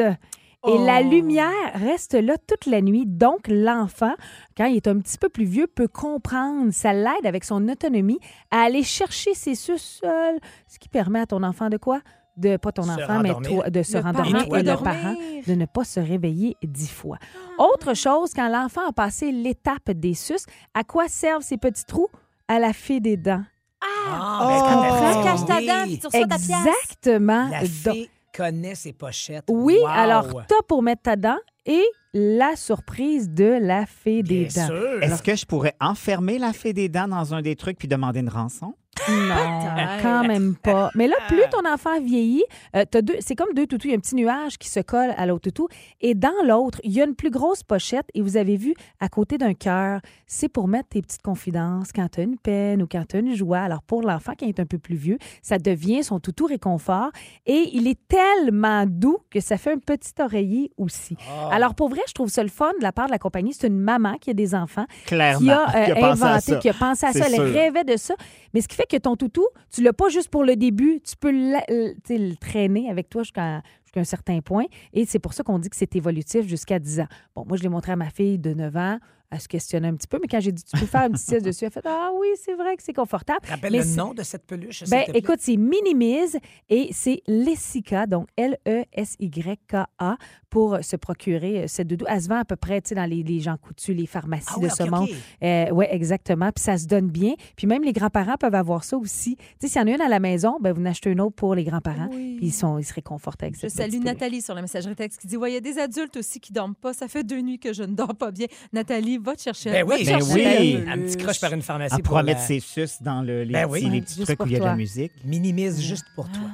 Et 0.68 0.78
la 0.80 1.02
Oh. 1.04 1.10
lumière 1.10 1.52
reste 1.76 2.16
là 2.16 2.36
toute 2.48 2.66
la 2.66 2.82
nuit. 2.82 3.06
Donc, 3.06 3.48
l'enfant, 3.48 4.14
quand 4.58 4.66
il 4.66 4.76
est 4.76 4.88
un 4.88 4.98
petit 5.00 5.18
peu 5.20 5.30
plus 5.30 5.46
vieux, 5.46 5.68
peut 5.68 5.88
comprendre. 5.88 6.72
Ça 6.74 6.92
l'aide 6.94 7.26
avec 7.26 7.44
son 7.44 7.70
autonomie 7.70 8.20
à 8.50 8.62
aller 8.64 8.82
chercher 8.84 9.34
ses 9.36 9.54
suces 9.56 10.00
seul. 10.02 10.40
Ce 10.68 10.80
qui 10.80 10.90
permet 10.90 11.20
à 11.20 11.26
ton 11.28 11.44
enfant 11.44 11.70
de 11.70 11.78
quoi? 11.78 12.02
De, 12.38 12.58
pas 12.58 12.72
ton 12.72 12.84
Se 12.84 12.92
enfant, 12.92 13.20
mais 13.22 13.34
toi, 13.44 13.70
de 13.70 13.84
se 13.84 13.98
Le 13.98 14.04
rendormir 14.04 14.44
et 14.56 14.58
le 14.58 14.64
dormir. 14.64 14.84
parent 14.84 15.16
de 15.48 15.54
ne 15.54 15.66
pas 15.66 15.84
se 15.84 16.00
réveiller 16.00 16.56
dix 16.64 16.90
fois. 16.90 17.18
Autre 17.58 17.94
chose, 17.94 18.32
quand 18.34 18.48
l'enfant 18.50 18.88
a 18.88 18.92
passé 18.94 19.32
l'étape 19.32 19.92
des 19.92 20.14
suces, 20.14 20.46
à 20.74 20.84
quoi 20.84 21.08
servent 21.08 21.42
ces 21.44 21.58
petits 21.58 21.86
trous? 21.86 22.08
À 22.48 22.60
la 22.60 22.72
fée 22.74 23.00
des 23.00 23.18
dents. 23.18 23.44
Ah, 23.82 24.40
Oh! 24.42 24.48
ben, 24.48 25.22
Tu 25.22 25.28
caches 25.28 25.46
ta 25.46 25.58
oui. 25.58 25.68
dent, 25.68 25.84
puis 25.84 26.00
tu 26.00 26.08
reçois 26.08 26.28
ta 26.28 26.36
pièce. 26.38 26.50
Exactement. 26.92 27.50
La 27.50 27.60
Donc, 27.62 27.68
fée 27.96 28.10
connaît 28.36 28.76
ses 28.76 28.94
pochettes. 28.94 29.46
oui, 29.50 29.78
Wow. 29.82 29.88
alors 29.88 30.28
t'as 30.48 30.62
pour 30.68 30.82
mettre 30.84 31.02
ta 31.04 31.16
dent 31.16 31.38
et 31.66 31.84
la 32.14 32.56
surprise 32.56 33.30
de 33.30 33.58
la 33.62 33.86
fée 33.86 34.24
des 34.24 34.46
Bien 34.46 34.68
dents. 34.68 34.74
sûr. 34.74 35.04
Est-ce 35.04 35.22
que 35.22 35.36
je 35.36 35.46
pourrais 35.46 35.74
enfermer 35.82 36.38
la 36.40 36.54
fée 36.54 36.72
des 36.74 36.88
dents 36.90 37.08
dans 37.08 37.34
un 37.34 37.42
des 37.42 37.56
trucs 37.56 37.78
puis 37.78 37.88
demander 37.88 38.20
une 38.22 38.30
rançon? 38.30 38.74
Non, 39.10 39.76
quand 40.02 40.28
même 40.28 40.56
pas. 40.56 40.92
Mais 40.96 41.08
là, 41.08 41.16
plus 41.28 41.42
ton 41.52 41.68
enfant 41.72 42.00
vieillit, 42.02 42.44
euh, 42.76 42.86
t'as 42.90 43.02
deux, 43.02 43.16
c'est 43.20 43.36
comme 43.36 43.54
deux 43.54 43.68
toutous. 43.68 43.88
Il 43.88 43.92
y 43.92 43.94
a 43.94 43.98
un 43.98 44.00
petit 44.00 44.16
nuage 44.16 44.58
qui 44.58 44.70
se 44.70 44.80
colle 44.80 45.14
à 45.18 45.26
l'autre 45.26 45.44
toutou. 45.50 45.68
Et 46.02 46.16
dans 46.16 46.32
l'autre, 46.46 46.80
il 46.84 46.92
y 46.92 47.02
a 47.02 47.06
une 47.06 47.16
plus 47.16 47.30
grosse 47.30 47.64
pochette. 47.64 48.06
Et 48.14 48.22
vous 48.22 48.38
avez 48.38 48.58
vu, 48.58 48.74
à 49.00 49.10
côté 49.10 49.38
d'un 49.38 49.54
cœur, 49.54 50.02
c'est 50.26 50.50
pour 50.50 50.68
mettre 50.68 50.90
tes 50.90 51.02
petites 51.02 51.22
confidences 51.22 51.92
quand 51.94 52.08
tu 52.10 52.20
as 52.20 52.24
une 52.24 52.38
peine 52.38 52.82
ou 52.82 52.88
quand 52.90 53.04
tu 53.08 53.18
as 53.18 53.20
une 53.20 53.36
joie. 53.36 53.60
Alors, 53.60 53.82
pour 53.84 54.02
l'enfant 54.02 54.34
qui 54.34 54.46
est 54.46 54.60
un 54.60 54.66
peu 54.66 54.78
plus 54.78 54.96
vieux, 54.96 55.18
ça 55.42 55.58
devient 55.58 56.04
son 56.04 56.20
toutou 56.20 56.46
réconfort. 56.46 57.10
Et 57.46 57.70
il 57.74 57.88
est 57.88 58.00
tellement 58.08 58.86
doux 58.88 59.20
que 59.30 59.40
ça 59.40 59.58
fait 59.58 59.72
un 59.74 59.80
petit 59.80 60.14
oreiller 60.20 60.72
aussi. 60.78 61.16
Ah. 61.30 61.50
Alors, 61.54 61.76
pour 61.76 61.90
vrai, 61.90 62.02
je 62.08 62.14
trouve 62.14 62.30
ça 62.30 62.44
le 62.44 62.50
fun 62.50 62.72
de 62.78 62.84
la 62.84 62.92
part 62.92 63.08
de 63.08 63.12
la 63.12 63.20
compagnie. 63.20 63.54
C'est 63.54 63.68
une 63.68 63.80
maman 63.80 64.16
qui 64.20 64.30
a 64.30 64.34
des 64.34 64.56
enfants 64.56 64.86
Clairement. 65.06 65.40
qui 65.40 65.52
a, 65.52 65.70
euh, 65.70 65.86
Qui 65.86 65.92
a 65.92 66.12
inventé, 66.12 66.60
qui 66.60 66.70
a 66.70 66.74
pensé 66.74 67.06
à 67.06 67.14
ça. 67.14 67.26
Elle 67.28 67.42
rêvait 67.42 67.84
de 67.84 67.98
ça. 67.98 68.16
Mais 68.54 68.62
ce 68.62 68.68
qui 68.68 68.76
fait 68.76 68.87
que 68.88 68.98
ton 68.98 69.16
toutou, 69.16 69.46
tu 69.70 69.84
l'as 69.84 69.94
pas 69.94 70.10
juste 70.10 70.30
pour 70.30 70.44
le 70.44 70.56
début, 70.56 71.02
tu 71.04 71.16
peux 71.16 71.32
le 71.32 72.36
traîner 72.36 72.90
avec 72.90 73.10
toi 73.10 73.24
jusqu'à 73.24 73.62
jusqu'à 73.86 74.02
un 74.02 74.06
certain 74.06 74.42
point. 74.42 74.66
Et 74.94 75.06
c'est 75.06 75.20
pour 75.20 75.34
ça 75.34 75.44
qu'on 75.44 75.60
dit 75.60 75.70
que 75.70 75.76
c'est 75.76 75.96
évolutif 75.96 76.48
jusqu'à 76.48 76.80
10 76.80 77.02
ans. 77.02 77.08
Bon, 77.36 77.46
moi, 77.48 77.58
je 77.58 77.64
l'ai 77.64 77.70
montré 77.70 77.94
à 77.94 77.96
ma 77.96 78.10
fille 78.10 78.38
de 78.38 78.54
9 78.54 78.76
ans. 78.76 79.00
Elle 79.30 79.42
se 79.42 79.48
questionnait 79.48 79.90
un 79.90 79.96
petit 79.96 80.08
peu, 80.08 80.20
mais 80.22 80.28
quand 80.28 80.40
j'ai 80.40 80.52
dit 80.54 80.64
tu 80.64 80.80
peux 80.80 80.86
faire 80.86 81.04
une 81.04 81.12
petite 81.14 81.28
sieste 81.28 81.46
dessus, 81.46 81.66
elle 81.66 81.68
a 81.68 81.72
fait 81.72 81.82
Ah 81.86 82.12
oui, 82.18 82.28
c'est 82.42 82.56
vrai 82.56 82.78
que 82.78 82.84
c'est 82.84 82.94
confortable. 82.94 83.40
Rappelle 83.48 83.74
Mais 83.74 83.80
le 83.84 83.96
nom 83.96 84.14
de 84.14 84.24
cette 84.24 84.46
peluche. 84.46 84.84
Ben, 84.86 85.04
te 85.06 85.12
plaît. 85.12 85.20
écoute, 85.20 85.40
c'est 85.42 85.58
Minimise 85.58 86.38
et 86.70 86.90
c'est 86.94 87.22
Lessica, 87.28 88.06
donc 88.06 88.28
L-E-S-Y-K-A, 88.38 90.18
pour 90.50 90.78
se 90.82 90.96
procurer 90.96 91.64
euh, 91.64 91.68
cette 91.68 91.88
doudou. 91.88 92.06
Elle 92.08 92.22
se 92.22 92.30
vend 92.30 92.40
à 92.40 92.46
peu 92.46 92.56
près, 92.56 92.82
tu 92.82 92.90
sais, 92.90 92.96
dans 92.96 93.06
les, 93.06 93.24
les 93.24 93.40
gens 93.40 93.58
coutus, 93.58 93.96
les 93.96 94.06
pharmacies 94.06 94.48
Ah 94.56 94.60
de 94.60 94.66
oui, 94.66 94.72
ce 94.76 94.84
monde. 94.84 95.10
Euh, 95.44 95.66
oui, 95.72 95.86
exactement. 95.90 96.50
Puis 96.52 96.64
ça 96.64 96.78
se 96.78 96.88
donne 96.88 97.10
bien. 97.10 97.34
Puis 97.56 97.68
même 97.68 97.84
les 97.84 97.94
grands-parents 97.94 98.36
peuvent 98.40 98.56
avoir 98.56 98.84
ça 98.84 98.98
aussi. 98.98 99.36
Tu 99.36 99.44
sais, 99.62 99.68
s'il 99.68 99.82
y 99.82 99.84
en 99.84 99.88
a 99.88 99.92
une 99.96 100.02
à 100.02 100.08
la 100.10 100.20
maison, 100.20 100.58
ben, 100.62 100.72
vous 100.74 100.82
en 100.82 100.86
achetez 100.86 101.12
une 101.12 101.22
autre 101.22 101.36
pour 101.36 101.54
les 101.56 101.64
grands-parents. 101.64 102.08
Oui. 102.12 102.36
Puis 102.38 102.48
ils, 102.48 102.52
sont, 102.54 102.78
ils 102.78 102.86
se 102.86 102.94
réconfortent 102.94 103.44
avec 103.44 103.56
Je 103.56 103.62
cette 103.68 103.72
salue. 103.72 104.02
Nathalie 104.04 104.42
sur 104.42 104.54
la 104.56 104.62
messagerie 104.62 104.96
texte 104.96 105.20
qui 105.20 105.28
dit 105.28 105.38
Ouais, 105.38 105.52
il 105.52 105.56
y 105.56 105.58
a 105.58 105.62
des 105.62 105.80
adultes 105.80 106.18
aussi 106.18 106.40
qui 106.40 106.54
dorment 106.54 106.76
pas. 106.76 106.94
Ça 106.94 107.08
fait 107.08 107.24
deux 107.24 107.42
nuits 107.42 107.60
que 107.60 107.74
je 107.74 107.84
ne 107.84 107.94
dors 107.94 108.16
pas 108.16 108.32
bien. 108.32 108.48
Nathalie, 108.72 109.17
va 109.20 109.36
te 109.36 109.42
chercher. 109.42 109.72
Ben 109.72 109.86
va 109.88 109.96
oui, 109.96 110.02
te 110.04 110.10
Ben 110.10 110.20
chercher 110.20 110.60
oui. 110.60 110.84
la 110.86 110.92
Un 110.94 110.98
petit 111.00 111.18
croche 111.18 111.40
par 111.40 111.54
une 111.54 111.62
pharmacie. 111.62 111.96
Elle 111.96 112.04
pour 112.04 112.10
pourra 112.12 112.24
la- 112.24 112.34
mettre 112.34 112.42
ses 112.46 112.60
suces 112.60 113.02
dans 113.02 113.22
le, 113.22 113.44
les, 113.44 113.54
Ben 113.54 113.70
petits, 113.70 113.86
oui. 113.86 113.90
les 113.92 114.02
petits 114.02 114.16
Juste 114.16 114.26
trucs 114.28 114.40
où 114.44 114.46
il 114.48 114.52
y 114.54 114.56
a 114.56 114.60
de 114.60 114.64
la 114.66 114.76
musique. 114.76 115.12
Minimise 115.26 115.82
juste 115.82 116.06
pour 116.16 116.26
toi. 116.32 116.50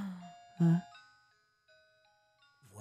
Ah. 0.60 0.64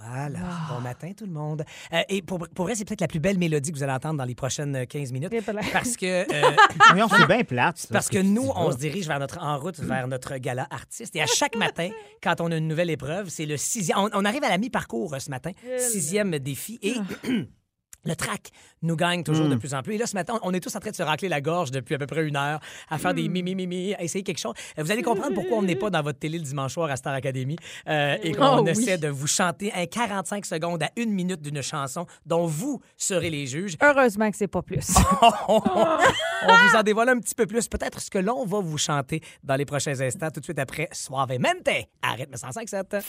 Voilà. 0.04 0.40
Bon 0.68 0.80
matin, 0.80 1.12
tout 1.16 1.26
le 1.26 1.30
monde. 1.32 1.64
Euh, 1.92 2.00
et 2.08 2.22
pour, 2.22 2.40
pour 2.56 2.68
elle, 2.68 2.76
c'est 2.76 2.84
peut-être 2.84 3.00
la 3.02 3.06
plus 3.06 3.20
belle 3.20 3.38
mélodie 3.38 3.70
que 3.70 3.76
vous 3.76 3.84
allez 3.84 3.92
entendre 3.92 4.18
dans 4.18 4.24
les 4.24 4.34
prochaines 4.34 4.74
euh, 4.74 4.84
15 4.84 5.12
minutes. 5.12 5.32
Parce 5.72 5.96
que, 5.96 6.06
euh, 6.32 6.56
Voyons, 6.90 7.06
c'est 7.08 7.26
bien 7.26 7.44
plate. 7.44 7.78
ça, 7.78 7.88
parce 7.92 8.06
ce 8.06 8.10
que 8.10 8.18
nous, 8.18 8.50
on 8.56 8.72
se 8.72 8.78
dirige 8.78 9.06
vers 9.06 9.20
notre, 9.20 9.38
en 9.40 9.58
route 9.58 9.78
vers 9.78 10.08
notre 10.08 10.36
gala 10.38 10.66
artiste. 10.70 11.14
Et 11.14 11.22
à 11.22 11.26
chaque 11.26 11.54
matin, 11.56 11.88
quand 12.20 12.40
on 12.40 12.50
a 12.50 12.56
une 12.56 12.66
nouvelle 12.66 12.90
épreuve, 12.90 13.28
c'est 13.28 13.46
le 13.46 13.56
sixième. 13.56 13.96
On, 13.98 14.10
on 14.12 14.24
arrive 14.24 14.42
à 14.42 14.48
la 14.48 14.58
mi-parcours 14.58 15.14
euh, 15.14 15.18
ce 15.20 15.30
matin. 15.30 15.52
Sixième 15.78 16.36
défi. 16.40 16.80
Et. 16.82 16.94
Le 18.04 18.16
track 18.16 18.50
nous 18.82 18.96
gagne 18.96 19.22
toujours 19.22 19.48
de 19.48 19.54
plus 19.54 19.74
en 19.74 19.82
plus. 19.82 19.94
Et 19.94 19.98
là, 19.98 20.06
ce 20.06 20.14
matin, 20.14 20.38
on 20.42 20.52
est 20.52 20.58
tous 20.60 20.74
en 20.74 20.80
train 20.80 20.90
de 20.90 20.96
se 20.96 21.02
racler 21.04 21.28
la 21.28 21.40
gorge 21.40 21.70
depuis 21.70 21.94
à 21.94 21.98
peu 21.98 22.06
près 22.06 22.24
une 22.26 22.36
heure 22.36 22.58
à 22.90 22.98
faire 22.98 23.14
des 23.14 23.28
mimi 23.28 23.54
mimi, 23.54 23.94
à 23.94 24.02
essayer 24.02 24.24
quelque 24.24 24.40
chose. 24.40 24.54
Euh, 24.78 24.82
Vous 24.82 24.90
allez 24.90 25.02
comprendre 25.02 25.34
pourquoi 25.34 25.58
on 25.58 25.62
n'est 25.62 25.76
pas 25.76 25.88
dans 25.90 26.02
votre 26.02 26.18
télé 26.18 26.38
le 26.38 26.44
dimanche 26.44 26.72
soir 26.72 26.90
à 26.90 26.96
Star 26.96 27.14
Academy 27.14 27.56
euh, 27.88 28.16
et 28.22 28.32
qu'on 28.32 28.58
Oh 28.58 28.62
oui. 28.64 28.70
essaie 28.70 28.98
de 28.98 29.06
vous 29.08 29.28
chanter 29.28 29.72
un 29.72 29.86
45 29.86 30.44
secondes 30.46 30.82
à 30.82 30.90
une 30.96 31.12
minute 31.12 31.40
d'une 31.42 31.62
chanson 31.62 32.06
dont 32.26 32.44
vous 32.46 32.80
serez 32.96 33.30
les 33.30 33.46
juges. 33.46 33.76
Heureusement 33.80 34.30
que 34.30 34.36
c'est 34.36 34.48
pas 34.48 34.62
plus. 34.62 34.88
on 35.48 35.60
vous 35.60 36.76
en 36.76 36.82
dévoile 36.82 37.08
un 37.10 37.20
petit 37.20 37.34
peu 37.36 37.46
plus, 37.46 37.68
peut-être 37.68 38.00
ce 38.00 38.10
que 38.10 38.18
l'on 38.18 38.44
va 38.44 38.58
vous 38.60 38.78
chanter 38.78 39.20
dans 39.44 39.54
les 39.54 39.64
prochains 39.64 40.00
instants, 40.00 40.30
tout 40.30 40.40
de 40.40 40.44
suite 40.44 40.58
après 40.58 40.88
Suavemente. 40.90 41.68
Arrête 42.02 42.30
le 42.32 42.36
105.7. 42.36 43.02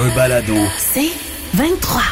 Un 0.00 0.14
balado. 0.14 0.54
C'est 0.78 1.10
23. 1.54 2.02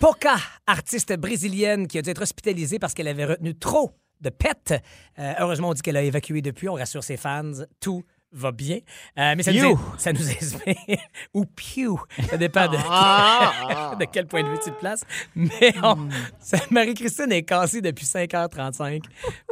Poca, 0.00 0.36
artiste 0.66 1.16
brésilienne 1.16 1.86
qui 1.86 1.98
a 1.98 2.02
dû 2.02 2.10
être 2.10 2.22
hospitalisée 2.22 2.78
parce 2.78 2.94
qu'elle 2.94 3.08
avait 3.08 3.24
retenu 3.24 3.54
trop 3.54 3.92
de 4.20 4.30
pets. 4.30 4.74
Euh, 5.18 5.32
heureusement, 5.40 5.70
on 5.70 5.74
dit 5.74 5.80
qu'elle 5.82 5.96
a 5.96 6.02
évacué 6.02 6.42
depuis. 6.42 6.68
On 6.68 6.74
rassure 6.74 7.02
ses 7.02 7.16
fans. 7.16 7.50
Tout 7.80 8.02
va 8.32 8.52
bien. 8.52 8.78
Euh, 9.18 9.34
mais 9.36 9.42
ça 9.42 9.52
nous, 9.52 9.60
Piou. 9.60 9.80
ça 9.96 10.12
nous 10.12 10.28
inspire. 10.28 10.98
Ou 11.34 11.46
piou. 11.46 11.98
Ça 12.28 12.36
dépend 12.36 12.68
de, 12.68 12.76
Ah! 12.90 13.96
de 14.00 14.04
quel 14.04 14.26
point 14.26 14.42
de 14.42 14.48
vue 14.50 14.58
tu 14.62 14.70
te 14.70 14.78
places. 14.78 15.04
Mais 15.34 15.72
on- 15.82 16.08
ça- 16.38 16.58
Marie-Christine 16.70 17.32
est 17.32 17.42
cassée 17.44 17.80
depuis 17.80 18.04
5h35 18.04 19.02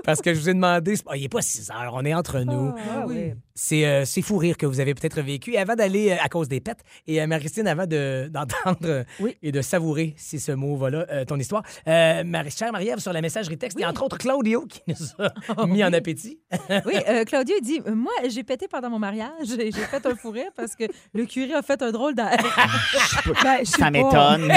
parce 0.05 0.21
que 0.21 0.35
je 0.35 0.41
vous 0.41 0.51
ai 0.51 0.55
demandé. 0.55 0.95
pas- 1.05 1.17
il 1.17 1.23
n'est 1.23 1.29
pas 1.29 1.43
6 1.43 1.71
h, 1.71 1.89
on 1.93 2.05
est 2.05 2.15
entre 2.15 2.41
nous. 2.41 2.75
Ah 2.77 3.05
oui. 3.07 3.33
C'est 3.59 3.87
euh, 3.87 4.05
fou 4.23 4.37
rire 4.37 4.57
que 4.59 4.67
vous 4.67 4.81
avez 4.81 4.95
peut-être 4.95 5.21
vécu. 5.23 5.53
Et 5.55 5.59
avant 5.59 5.75
d'aller 5.75 6.11
euh, 6.11 6.17
à 6.23 6.29
cause 6.29 6.47
des 6.49 6.61
pets, 6.61 6.79
et 7.07 7.21
euh, 7.23 7.27
Marie-Christine, 7.27 7.67
avant 7.67 7.87
de- 7.87 8.29
d'entendre 8.33 8.77
euh, 8.85 9.05
Oui. 9.19 9.35
et 9.43 9.51
de 9.51 9.63
savourer, 9.63 10.15
si 10.19 10.39
ce 10.39 10.53
mot 10.53 10.77
va 10.77 10.91
là, 10.91 11.07
euh, 11.11 11.25
ton 11.25 11.39
histoire, 11.39 11.63
euh, 11.89 12.23
Marie 12.23 12.51
chère 12.51 12.71
Marie-Ève, 12.71 12.99
sur 12.99 13.13
la 13.15 13.23
messagerie 13.23 13.57
texte, 13.57 13.79
il 13.79 13.83
y 13.83 13.85
a 13.85 13.89
entre 13.91 14.05
autres 14.05 14.19
Claudio 14.19 14.67
qui 14.67 14.83
nous 14.87 15.25
a 15.57 15.67
mis 15.67 15.83
en 15.83 15.93
appétit. 15.95 16.39
Oui, 16.85 16.95
euh, 17.09 17.25
Claudio, 17.25 17.57
dit 17.63 17.81
Moi, 17.87 18.13
j'ai 18.29 18.45
pété 18.45 18.69
pendant 18.69 18.91
mon 18.91 18.99
mariage 18.99 19.51
et 19.59 19.73
j'ai 19.73 19.81
fait 19.83 20.05
un 20.05 20.15
fou 20.15 20.31
rire 20.31 20.51
parce 20.55 20.77
que 20.77 20.85
le 21.15 21.25
curé 21.25 21.55
a 21.55 21.63
fait 21.63 21.81
un 21.83 21.91
drôle 21.93 22.15
d'air. 22.15 22.37
Ben, 23.43 23.65
Ça 23.65 23.91
m'étonne. 23.91 24.53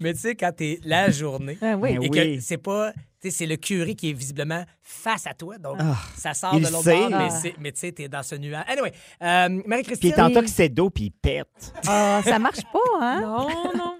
Mais 0.00 0.12
tu 0.14 0.20
sais, 0.20 0.34
quand 0.34 0.52
t'es 0.56 0.80
la 0.84 1.10
journée, 1.10 1.56
oui. 1.62 1.94
Ben 1.94 2.02
et 2.02 2.08
oui. 2.08 2.10
que 2.36 2.40
c'est 2.40 2.58
pas. 2.58 2.92
C'est 3.28 3.46
le 3.46 3.56
curé 3.56 3.94
qui 3.94 4.10
est 4.10 4.14
visiblement 4.14 4.64
face 4.82 5.26
à 5.26 5.34
toi, 5.34 5.58
donc 5.58 5.78
ça 6.16 6.32
sort 6.32 6.50
Ah, 6.54 6.56
il 6.56 6.64
de 6.64 6.68
l'autre 6.70 6.84
sait. 6.84 6.96
bord, 6.98 7.10
mais, 7.10 7.28
Ah. 7.28 7.30
c'est- 7.30 7.54
mais 7.58 7.72
tu 7.72 7.80
sais, 7.80 7.92
t'es 7.92 8.08
dans 8.08 8.22
ce 8.22 8.34
nuage. 8.36 8.64
Anyway, 8.66 8.92
euh, 9.22 9.46
Puis 9.48 9.60
il 9.64 9.68
Marie-Christine. 9.68 10.10
est 10.12 10.20
en 10.20 10.30
toxé 10.32 10.68
d'eau, 10.70 10.88
puis 10.88 11.04
il 11.04 11.10
pète. 11.10 11.72
Ah, 11.86 12.22
ça 12.24 12.38
marche 12.38 12.62
pas, 12.72 12.78
hein? 13.00 13.20
non, 13.22 13.48
non. 13.76 13.94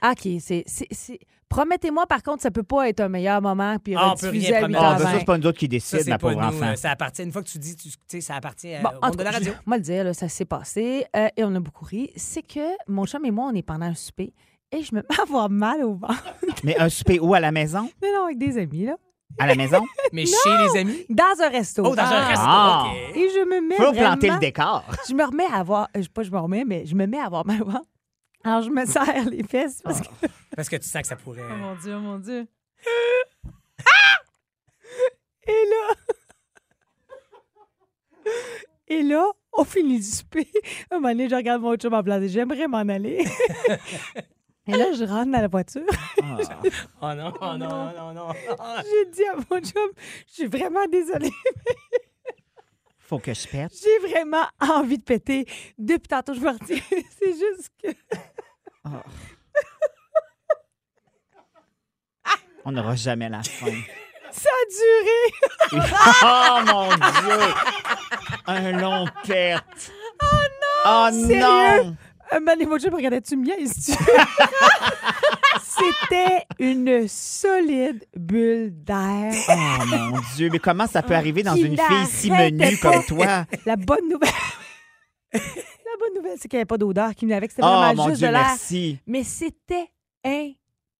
Ah, 0.00 0.12
OK, 0.12 0.28
c'est... 0.40 0.64
c'est- 0.66 0.88
c'est- 0.90 1.20
Promettez-moi, 1.48 2.06
par 2.06 2.22
contre, 2.22 2.42
ça 2.44 2.52
peut 2.52 2.62
pas 2.62 2.88
être 2.88 3.00
un 3.00 3.08
meilleur 3.08 3.42
moment 3.42 3.76
puis 3.82 3.96
Ah, 3.96 4.12
on 4.12 4.16
peut 4.16 4.28
rien 4.28 4.54
à 4.54 4.58
promettre. 4.60 4.84
Ah, 4.84 4.94
ben 4.94 4.98
8h20. 5.00 5.02
ça, 5.12 5.18
c'est 5.18 5.24
pas 5.24 5.38
nous 5.38 5.46
autres 5.48 5.58
qui 5.58 5.80
c'est 5.80 6.06
ma 6.06 6.16
pauvre 6.16 6.40
nous. 6.40 6.46
enfant. 6.46 6.66
euh, 6.68 6.74
Ça 6.76 6.92
appartient, 6.92 7.24
une 7.24 7.32
fois 7.32 7.42
que 7.42 7.48
tu 7.48 7.58
dis, 7.58 7.74
tu 7.74 7.88
tu 7.88 7.96
sais, 8.06 8.20
ça 8.20 8.36
appartient 8.36 8.72
euh, 8.72 8.78
Bon, 8.80 8.90
au 8.90 8.92
en 8.92 9.06
monde 9.06 9.10
tout 9.10 9.18
de 9.18 9.22
la 9.24 9.30
radio. 9.32 9.52
je- 9.52 9.58
moi 9.66 9.76
le 9.76 9.82
dire, 9.82 10.04
là, 10.04 10.14
ça 10.14 10.28
s'est 10.28 10.44
passé 10.44 11.06
euh, 11.16 11.26
et 11.36 11.42
on 11.42 11.52
a 11.56 11.58
beaucoup 11.58 11.84
ri. 11.84 12.12
C'est 12.14 12.42
que 12.42 12.60
mon 12.86 13.04
chum 13.04 13.24
et 13.24 13.32
moi, 13.32 13.50
on 13.52 13.54
est 13.56 13.62
pendant 13.64 13.86
un 13.86 13.96
souper 13.96 14.32
et 14.72 14.82
je 14.82 14.94
me 14.94 15.00
mets 15.00 15.18
à 15.18 15.22
avoir 15.22 15.48
mal 15.50 15.82
au 15.84 15.94
ventre. 15.94 16.24
Mais 16.64 16.78
un 16.78 16.88
souper 16.88 17.18
où 17.20 17.34
à 17.34 17.40
la 17.40 17.52
maison? 17.52 17.90
Non, 18.02 18.08
non, 18.14 18.24
avec 18.24 18.38
des 18.38 18.58
amis, 18.58 18.84
là. 18.86 18.96
À 19.38 19.46
la 19.46 19.54
maison? 19.54 19.80
Mais 20.12 20.26
chez 20.26 20.56
les 20.74 20.80
amis? 20.80 21.06
Dans 21.08 21.40
un 21.40 21.48
resto. 21.48 21.82
Oh, 21.86 21.94
dans 21.94 22.02
un 22.02 22.06
Ah. 22.10 22.26
resto. 22.26 22.44
Ah. 22.46 22.84
OK. 22.88 23.16
Et 23.16 23.28
je 23.30 23.44
me 23.48 23.60
mets 23.60 23.76
Faut 23.76 23.84
vraiment... 23.92 23.98
planter 24.16 24.30
le 24.30 24.38
décor. 24.38 24.84
Je 25.08 25.14
me 25.14 25.24
remets 25.24 25.46
à 25.46 25.56
avoir... 25.58 25.88
euh, 25.96 26.02
Pas 26.12 26.22
je 26.24 26.30
me 26.30 26.38
remets, 26.38 26.64
mais 26.64 26.84
je 26.86 26.94
me 26.94 27.06
mets 27.06 27.18
à 27.20 27.26
avoir 27.26 27.46
mal 27.46 27.62
au 27.62 27.66
ventre. 27.66 27.86
Alors, 28.44 28.62
je 28.62 28.70
me 28.70 28.84
serre 28.86 29.28
les 29.30 29.42
fesses 29.44 29.80
parce 29.82 30.00
que... 30.00 30.06
Parce 30.56 30.68
que 30.68 30.76
tu 30.76 30.88
sens 30.88 31.02
que 31.02 31.08
ça 31.08 31.16
pourrait. 31.16 31.42
Oh 31.50 31.56
mon 31.56 31.74
Dieu, 31.76 31.94
oh 31.96 32.00
mon 32.00 32.18
Dieu. 32.18 32.46
Et 35.46 35.52
là... 35.52 35.94
Et 38.88 39.02
là, 39.02 39.24
on 39.52 39.64
finit 39.64 39.98
du 39.98 40.04
souper. 40.04 40.48
Un 40.90 40.96
moment 40.96 41.08
donné, 41.10 41.28
je 41.28 41.34
regarde 41.36 41.62
mon 41.62 41.76
chum 41.76 41.94
en 41.94 42.02
place 42.02 42.22
et 42.24 42.28
j'aimerais 42.28 42.66
m'en 42.66 42.78
aller. 42.78 43.24
Et 44.66 44.72
là, 44.72 44.92
je 44.92 45.04
rentre 45.04 45.30
dans 45.32 45.40
la 45.40 45.48
voiture. 45.48 45.82
Ah. 46.22 46.36
Oh 47.02 47.14
non, 47.14 47.32
oh 47.40 47.56
non, 47.56 47.92
non, 47.92 48.12
non. 48.12 48.32
J'ai 48.84 49.10
dit 49.10 49.24
à 49.24 49.34
mon 49.36 49.60
chum, 49.60 49.90
je 50.28 50.32
suis 50.34 50.46
vraiment 50.46 50.86
désolée. 50.86 51.32
Faut 52.98 53.18
que 53.18 53.32
je 53.34 53.48
pète. 53.48 53.72
J'ai 53.82 54.08
vraiment 54.08 54.44
envie 54.60 54.98
de 54.98 55.02
péter. 55.02 55.46
Depuis 55.78 56.08
tantôt, 56.08 56.34
je 56.34 56.40
me 56.40 56.50
retiens. 56.50 56.78
C'est 57.18 57.32
juste 57.32 57.70
que... 57.82 57.88
On 62.64 62.72
n'aura 62.72 62.94
jamais 62.94 63.28
la 63.28 63.42
fin. 63.42 63.72
Ça 64.30 64.48
a 64.48 64.64
duré. 65.72 65.90
oh 66.22 66.58
mon 66.66 66.88
Dieu! 66.88 67.54
Un 68.46 68.72
long 68.72 69.06
pète. 69.26 69.92
Oh 70.22 70.26
non! 70.84 71.26
Sérieux? 71.26 71.96
Un 72.32 72.38
moment 72.40 72.52
donné, 72.52 72.66
mon 72.66 72.78
chum 72.78 72.94
regardait, 72.94 73.20
tu 73.20 73.36
me 73.36 73.44
niaises-tu? 73.44 73.92
C'est 73.92 73.98
C'était 76.04 76.44
une 76.58 77.08
solide 77.08 78.04
bulle 78.14 78.70
d'air. 78.84 79.32
Oh 79.48 79.84
mon 79.86 80.20
Dieu, 80.36 80.48
mais 80.52 80.58
comment 80.58 80.86
ça 80.86 81.02
peut 81.02 81.14
arriver 81.14 81.42
dans 81.42 81.54
Qui 81.54 81.62
une 81.62 81.76
fille 81.78 82.06
si 82.06 82.30
menue 82.30 82.76
pas. 82.76 82.92
comme 82.92 83.04
toi? 83.04 83.46
La 83.66 83.76
bonne 83.76 84.08
nouvelle. 84.08 84.30
La 85.32 85.40
bonne 85.98 86.14
nouvelle, 86.16 86.36
c'est 86.38 86.48
qu'il 86.48 86.56
n'y 86.58 86.60
avait 86.60 86.66
pas 86.66 86.76
d'odeur 86.78 87.14
qui 87.14 87.24
venait 87.24 87.36
avec. 87.36 87.50
C'était 87.50 87.62
Oh 87.64 87.68
vraiment 87.68 87.94
mon 88.04 88.08
juste 88.10 88.18
Dieu, 88.18 88.28
de 88.28 88.32
l'air. 88.32 88.42
merci. 88.48 88.98
Mais 89.06 89.24
c'était 89.24 89.88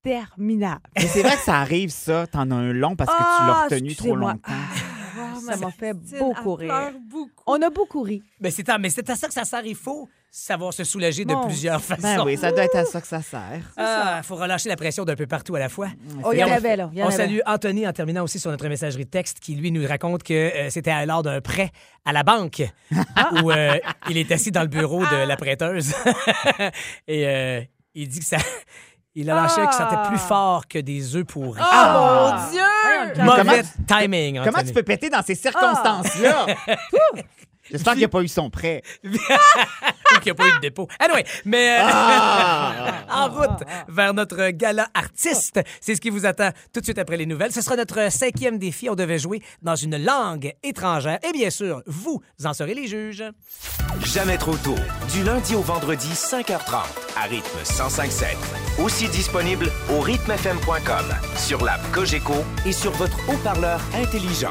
interminable. 0.04 0.80
Mais 0.96 1.06
c'est 1.06 1.22
vrai 1.22 1.34
que 1.36 1.42
ça 1.42 1.58
arrive, 1.58 1.90
ça. 1.90 2.26
T'en 2.26 2.50
as 2.50 2.54
un 2.54 2.72
long 2.72 2.96
parce 2.96 3.10
que 3.12 3.16
tu 3.16 3.22
l'as 3.46 3.56
Ah, 3.60 3.64
retenu 3.64 3.94
trop 3.94 4.06
excusez-moi. 4.06 4.32
longtemps. 4.32 4.52
Ah, 4.52 5.34
ça 5.46 5.56
m'a 5.56 5.70
fait 5.70 5.92
beaucoup 6.18 6.54
rire. 6.54 6.92
beaucoup. 7.08 7.42
On 7.46 7.60
a 7.60 7.70
beaucoup 7.70 8.02
ri. 8.02 8.22
Mais 8.40 8.50
c'est 8.50 8.68
à, 8.68 8.78
mais 8.78 8.88
c'est 8.90 9.08
à 9.10 9.16
ça 9.16 9.26
que 9.28 9.34
ça 9.34 9.44
sert. 9.44 9.64
Il 9.66 9.74
faut 9.76 10.08
savoir 10.32 10.72
se 10.72 10.84
soulager 10.84 11.24
de 11.24 11.34
plusieurs 11.46 11.82
façons. 11.82 12.02
Ben 12.02 12.22
oui, 12.24 12.36
ça 12.36 12.52
doit 12.52 12.62
être 12.64 12.76
à 12.76 12.84
ça 12.84 13.00
que 13.00 13.06
ça 13.06 13.20
sert. 13.20 13.60
Ah, 13.76 14.20
faut 14.22 14.36
relâcher 14.36 14.68
la 14.68 14.76
pression 14.76 15.04
d'un 15.04 15.16
peu 15.16 15.26
partout 15.26 15.56
à 15.56 15.58
la 15.58 15.68
fois. 15.68 15.88
Oh, 16.24 16.30
il 16.32 16.36
y 16.38 16.40
Et 16.40 16.44
en 16.44 16.48
on- 16.48 16.52
avait, 16.52 16.76
là. 16.76 16.88
Il 16.92 16.98
y 16.98 17.02
en 17.02 17.06
On 17.06 17.08
avait. 17.08 17.16
salue 17.16 17.38
Anthony 17.46 17.86
en 17.86 17.92
terminant 17.92 18.22
aussi 18.22 18.38
sur 18.38 18.50
notre 18.50 18.68
messagerie 18.68 19.04
de 19.06 19.10
texte 19.10 19.40
qui, 19.40 19.56
lui, 19.56 19.72
nous 19.72 19.86
raconte 19.88 20.22
que 20.22 20.32
euh, 20.34 20.70
c'était 20.70 21.04
lors 21.04 21.22
d'un 21.24 21.40
prêt 21.40 21.70
à 22.04 22.12
la 22.12 22.22
banque 22.22 22.62
où 23.42 23.50
euh, 23.50 23.76
il 24.08 24.18
est 24.18 24.30
assis 24.30 24.52
dans 24.52 24.62
le 24.62 24.68
bureau 24.68 25.00
de 25.04 25.26
la 25.26 25.36
prêteuse. 25.36 25.92
Et 27.08 27.26
euh, 27.26 27.60
il 27.94 28.08
dit 28.08 28.20
que 28.20 28.26
ça. 28.26 28.38
Il 29.16 29.28
a 29.28 29.34
lâché 29.34 29.66
que 29.66 29.74
ça 29.74 29.90
sentait 29.90 30.08
plus 30.08 30.18
fort 30.20 30.68
que 30.68 30.78
des 30.78 31.16
œufs 31.16 31.24
pourris. 31.24 31.60
Oh 31.60 31.92
mon 31.92 32.50
Dieu! 32.52 32.60
Mais 33.16 33.24
Mauvais 33.24 33.38
comment- 33.42 33.62
timing. 34.00 34.36
Comment 34.36 34.50
Anthony. 34.50 34.68
tu 34.68 34.72
peux 34.74 34.84
péter 34.84 35.10
dans 35.10 35.22
ces 35.22 35.34
circonstances-là? 35.34 36.46
J'espère 37.70 37.92
qu'il 37.94 38.00
n'y 38.00 38.04
a 38.04 38.08
pas 38.08 38.22
eu 38.22 38.28
son 38.28 38.50
prêt. 38.50 38.82
Ou 39.04 39.10
qu'il 39.10 40.24
n'y 40.24 40.30
a 40.30 40.34
pas 40.34 40.48
eu 40.48 40.52
de 40.54 40.60
dépôt. 40.60 40.88
Anyway, 40.98 41.24
mais 41.44 41.78
euh, 41.78 41.82
Ah! 41.84 43.04
en 43.10 43.28
route 43.28 43.62
vers 43.88 44.14
notre 44.14 44.50
gala 44.50 44.88
artiste. 44.94 45.60
C'est 45.80 45.94
ce 45.94 46.00
qui 46.00 46.10
vous 46.10 46.26
attend 46.26 46.50
tout 46.72 46.80
de 46.80 46.84
suite 46.84 46.98
après 46.98 47.16
les 47.16 47.26
nouvelles. 47.26 47.52
Ce 47.52 47.60
sera 47.60 47.76
notre 47.76 48.10
cinquième 48.10 48.58
défi. 48.58 48.88
On 48.90 48.94
devait 48.94 49.18
jouer 49.18 49.42
dans 49.62 49.76
une 49.76 50.02
langue 50.02 50.52
étrangère. 50.62 51.18
Et 51.28 51.32
bien 51.32 51.50
sûr, 51.50 51.82
vous 51.86 52.22
en 52.44 52.54
serez 52.54 52.74
les 52.74 52.86
juges. 52.88 53.24
Jamais 54.04 54.38
trop 54.38 54.56
tôt. 54.56 54.76
Du 55.12 55.22
lundi 55.24 55.54
au 55.54 55.60
vendredi, 55.62 56.08
5h30, 56.12 56.82
à 57.16 57.22
rythme 57.24 57.58
105.7. 57.64 58.82
Aussi 58.82 59.08
disponible 59.08 59.70
au 59.90 60.00
rythmefm.com, 60.00 61.04
sur 61.36 61.64
l'app 61.64 61.80
Cogeco 61.92 62.34
et 62.66 62.72
sur 62.72 62.92
votre 62.92 63.16
haut-parleur 63.28 63.80
intelligent. 63.94 64.50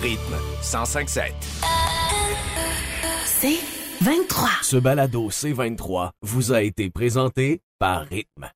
Rythme 0.00 0.36
105.7. 0.62 1.32
C'est 3.24 3.58
23. 4.04 4.48
Ce 4.62 4.76
balado 4.76 5.28
C23 5.30 6.10
vous 6.22 6.52
a 6.52 6.62
été 6.62 6.88
présenté 6.90 7.62
par 7.80 8.02
Rythme. 8.02 8.48